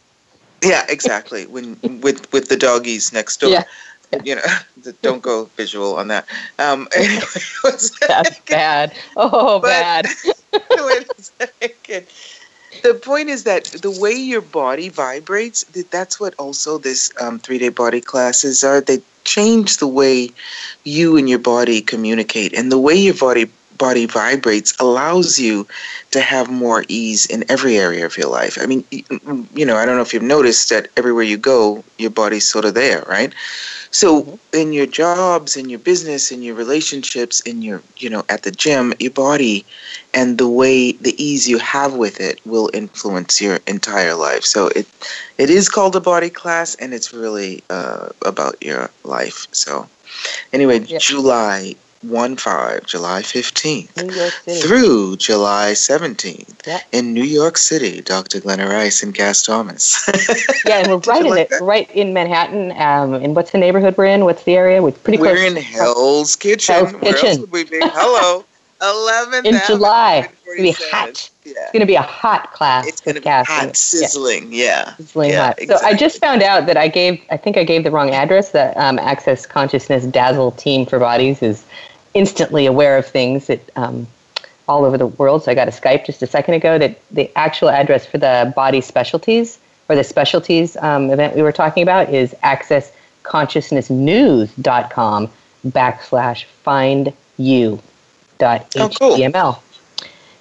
[0.62, 1.46] Yeah, exactly.
[1.46, 3.50] when with with the doggies next door.
[3.50, 3.64] Yeah.
[4.24, 4.42] You know,
[5.00, 6.26] don't go visual on that.
[6.58, 7.24] Um, anyway,
[7.62, 8.92] what's That's bad.
[9.16, 10.04] Oh, bad.
[10.70, 12.06] Wait a second.
[12.82, 17.58] The point is that the way your body vibrates, that's what also this um, three
[17.58, 18.80] day body classes are.
[18.80, 20.30] They change the way
[20.84, 23.50] you and your body communicate, and the way your body
[23.86, 25.66] body vibrates allows you
[26.14, 28.54] to have more ease in every area of your life.
[28.60, 28.84] I mean,
[29.60, 32.64] you know, I don't know if you've noticed that everywhere you go, your body's sort
[32.64, 33.32] of there, right?
[33.90, 38.42] So in your jobs, in your business, in your relationships, in your, you know, at
[38.42, 39.64] the gym, your body
[40.14, 44.44] and the way the ease you have with it will influence your entire life.
[44.44, 44.86] So it
[45.38, 49.46] it is called a body class and it's really uh, about your life.
[49.52, 49.88] So
[50.52, 51.00] anyway, Yep.
[51.00, 54.60] July 1 5, July 15th New York City.
[54.60, 56.80] through July 17th Yeah.
[56.92, 58.40] in New York City, Dr.
[58.40, 60.08] Glenna Rice and Cass Thomas.
[60.64, 62.70] Yeah, and we're right in it, right in Manhattan.
[62.72, 64.24] Um, and what's the neighborhood we're in?
[64.24, 64.80] What's the area?
[64.82, 65.56] We're pretty We're close.
[65.56, 66.74] in Hell's Kitchen.
[66.74, 67.40] Hell's Where else Kitchen.
[67.42, 67.78] would we be?
[67.82, 68.44] Hello.
[68.82, 70.28] 11th in July.
[70.44, 71.30] It's gonna be hot.
[71.44, 71.52] Yeah.
[71.56, 72.86] It's gonna be a hot class.
[72.88, 73.46] It's gonna be Cass.
[73.46, 74.48] hot, sizzling.
[74.52, 74.94] Yeah.
[74.96, 75.60] Sizzling yeah, hot.
[75.68, 78.50] So I just found out that I gave, I think I gave the wrong address.
[78.50, 81.64] The um, Access Consciousness Dazzle Team for Bodies is
[82.14, 84.06] instantly aware of things that um,
[84.68, 85.44] all over the world.
[85.44, 88.52] So I got a Skype just a second ago that the actual address for the
[88.54, 89.58] body specialties
[89.88, 95.30] or the specialties um, event we were talking about is accessconsciousnessnews.com
[95.66, 97.80] backslash find you
[98.38, 99.16] dot Oh, cool.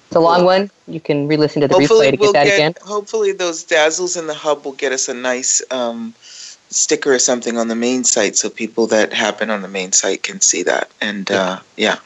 [0.06, 0.70] It's a long one.
[0.86, 2.74] You can re-listen to the hopefully replay to get we'll that get, again.
[2.82, 6.14] hopefully those dazzles in the hub will get us a nice um,
[6.72, 10.22] sticker or something on the main site so people that happen on the main site
[10.22, 10.90] can see that.
[11.00, 11.96] And uh, yeah.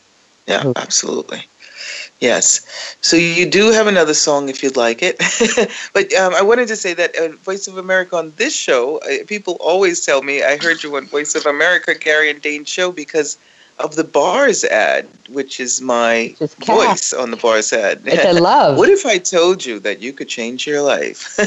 [0.47, 1.45] Yeah absolutely.
[2.21, 2.97] Yes.
[3.01, 5.21] So you do have another song if you'd like it.
[5.93, 9.25] But um, i wanted to say that uh, voice of america on this show uh,
[9.27, 12.93] people always tell me i heard you on voice of america gary and dain show
[12.93, 13.39] because
[13.79, 18.77] of the bars ad which is my voice on the bars ad Which I love.
[18.79, 21.39] what if I told you that you could change your life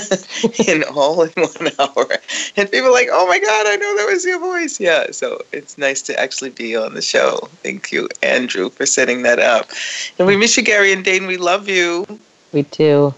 [0.67, 2.07] in all in one hour?
[2.55, 4.79] And people are like, oh my God, I know that was your voice.
[4.79, 7.49] Yeah, so it's nice to actually be on the show.
[7.63, 9.69] Thank you, Andrew, for setting that up.
[10.17, 11.27] And we miss you, Gary and Dain.
[11.27, 12.05] We love you.
[12.51, 13.13] We do.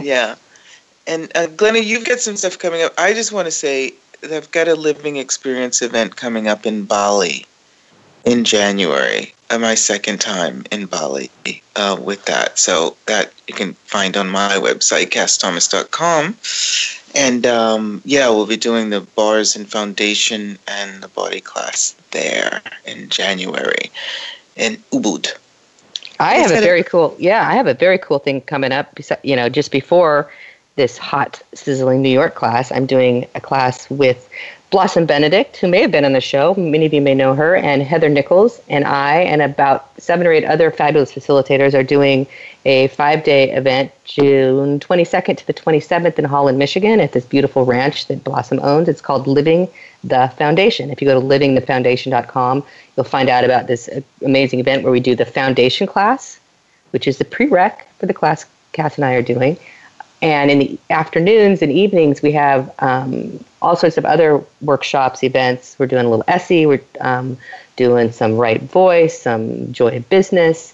[0.00, 0.36] Yeah.
[1.06, 2.92] And uh, Glenna, you've got some stuff coming up.
[2.98, 6.84] I just want to say that I've got a living experience event coming up in
[6.84, 7.46] Bali
[8.24, 9.32] in January.
[9.50, 11.30] Uh, my second time in Bali
[11.76, 12.58] uh, with that.
[12.58, 16.36] So that you can find on my website, cassthomas.com.
[17.14, 22.62] And um, yeah, we'll be doing the bars and foundation and the body class there
[22.86, 23.90] in January
[24.56, 25.28] in Ubud.
[26.20, 28.40] I Is have a that a- very cool, yeah, I have a very cool thing
[28.40, 28.98] coming up.
[29.22, 30.30] You know, just before
[30.76, 34.28] this hot, sizzling New York class, I'm doing a class with
[34.74, 36.52] Blossom Benedict, who may have been on the show.
[36.56, 40.32] Many of you may know her, and Heather Nichols and I, and about seven or
[40.32, 42.26] eight other fabulous facilitators, are doing
[42.64, 47.64] a five day event June 22nd to the 27th in Holland, Michigan, at this beautiful
[47.64, 48.88] ranch that Blossom owns.
[48.88, 49.68] It's called Living
[50.02, 50.90] the Foundation.
[50.90, 52.64] If you go to livingthefoundation.com,
[52.96, 53.88] you'll find out about this
[54.24, 56.40] amazing event where we do the foundation class,
[56.90, 59.56] which is the prereq for the class Cass and I are doing.
[60.24, 65.76] And in the afternoons and evenings, we have um, all sorts of other workshops, events.
[65.78, 66.64] We're doing a little SE.
[66.64, 67.36] We're um,
[67.76, 70.72] doing some right voice, some joy of business.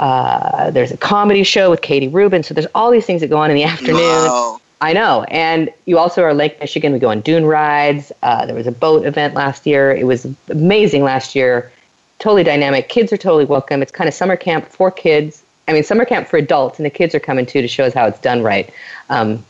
[0.00, 2.42] Uh, there's a comedy show with Katie Rubin.
[2.42, 4.00] So there's all these things that go on in the afternoon.
[4.00, 4.60] Wow.
[4.80, 5.22] I know.
[5.28, 6.92] And you also are Lake Michigan.
[6.92, 8.10] We go on dune rides.
[8.24, 9.94] Uh, there was a boat event last year.
[9.94, 11.70] It was amazing last year.
[12.18, 12.88] Totally dynamic.
[12.88, 13.80] Kids are totally welcome.
[13.80, 15.44] It's kind of summer camp for kids.
[15.70, 17.94] I mean, summer camp for adults, and the kids are coming too to show us
[17.94, 18.72] how it's done right.
[19.08, 19.44] Um,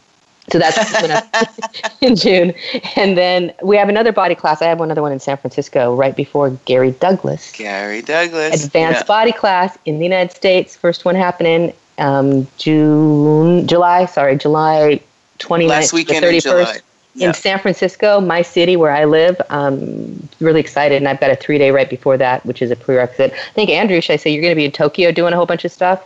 [0.53, 2.53] so that's in June.
[2.97, 4.61] And then we have another body class.
[4.61, 7.53] I have one other one in San Francisco right before Gary Douglas.
[7.53, 8.64] Gary Douglas.
[8.64, 9.07] Advanced Yeah.
[9.07, 10.77] body class in the United States.
[10.77, 15.01] First one happening um, June, July, sorry, July
[15.39, 16.79] 29th Last weekend the in 31st July.
[17.15, 17.29] Yeah.
[17.29, 19.41] in San Francisco, my city where I live.
[19.51, 22.77] Um, really excited, and I've got a three day right before that, which is a
[22.77, 23.33] prerequisite.
[23.33, 25.47] I think Andrew, should I say you're going to be in Tokyo doing a whole
[25.47, 26.01] bunch of stuff?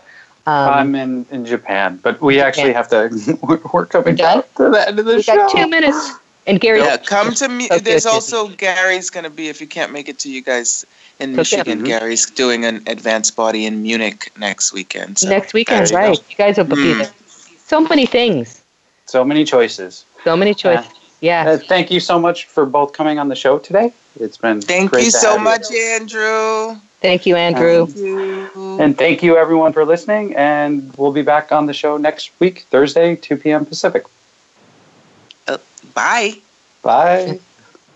[0.47, 3.11] Um, I'm in, in Japan, but we actually have to.
[3.43, 5.37] We're, we're coming down to the end of the we show.
[5.37, 6.11] got two minutes.
[6.47, 7.69] And Gary, Yeah, come to me.
[7.69, 8.11] Tokyo There's Disney.
[8.11, 10.85] also Gary's going to be if you can't make it to you guys
[11.19, 11.37] in Tokyo.
[11.37, 11.81] Michigan.
[11.83, 11.87] Mhm.
[11.87, 15.19] Gary's doing an advanced body in Munich next weekend.
[15.19, 16.19] So next weekend, there you right?
[16.19, 16.25] go.
[16.29, 16.99] You guys will be Mm.
[16.99, 17.13] there.
[17.67, 18.61] So many things,
[19.07, 20.05] So many choices.
[20.25, 20.91] So many choices.
[21.21, 21.45] Yeah.
[21.49, 23.93] Uh, thank you so much for both coming on the show today.
[24.21, 26.77] It's been Thank great you to so have much, Andrew.
[27.01, 27.87] Thank you, Andrew.
[27.87, 28.81] Thank you.
[28.81, 30.35] And thank you everyone for listening.
[30.37, 33.67] And we'll be back on the show next week, Thursday, 2 p.m.
[33.67, 34.05] Pacific.
[35.47, 35.59] Uh,
[35.95, 36.35] bye.
[36.83, 37.41] Bye.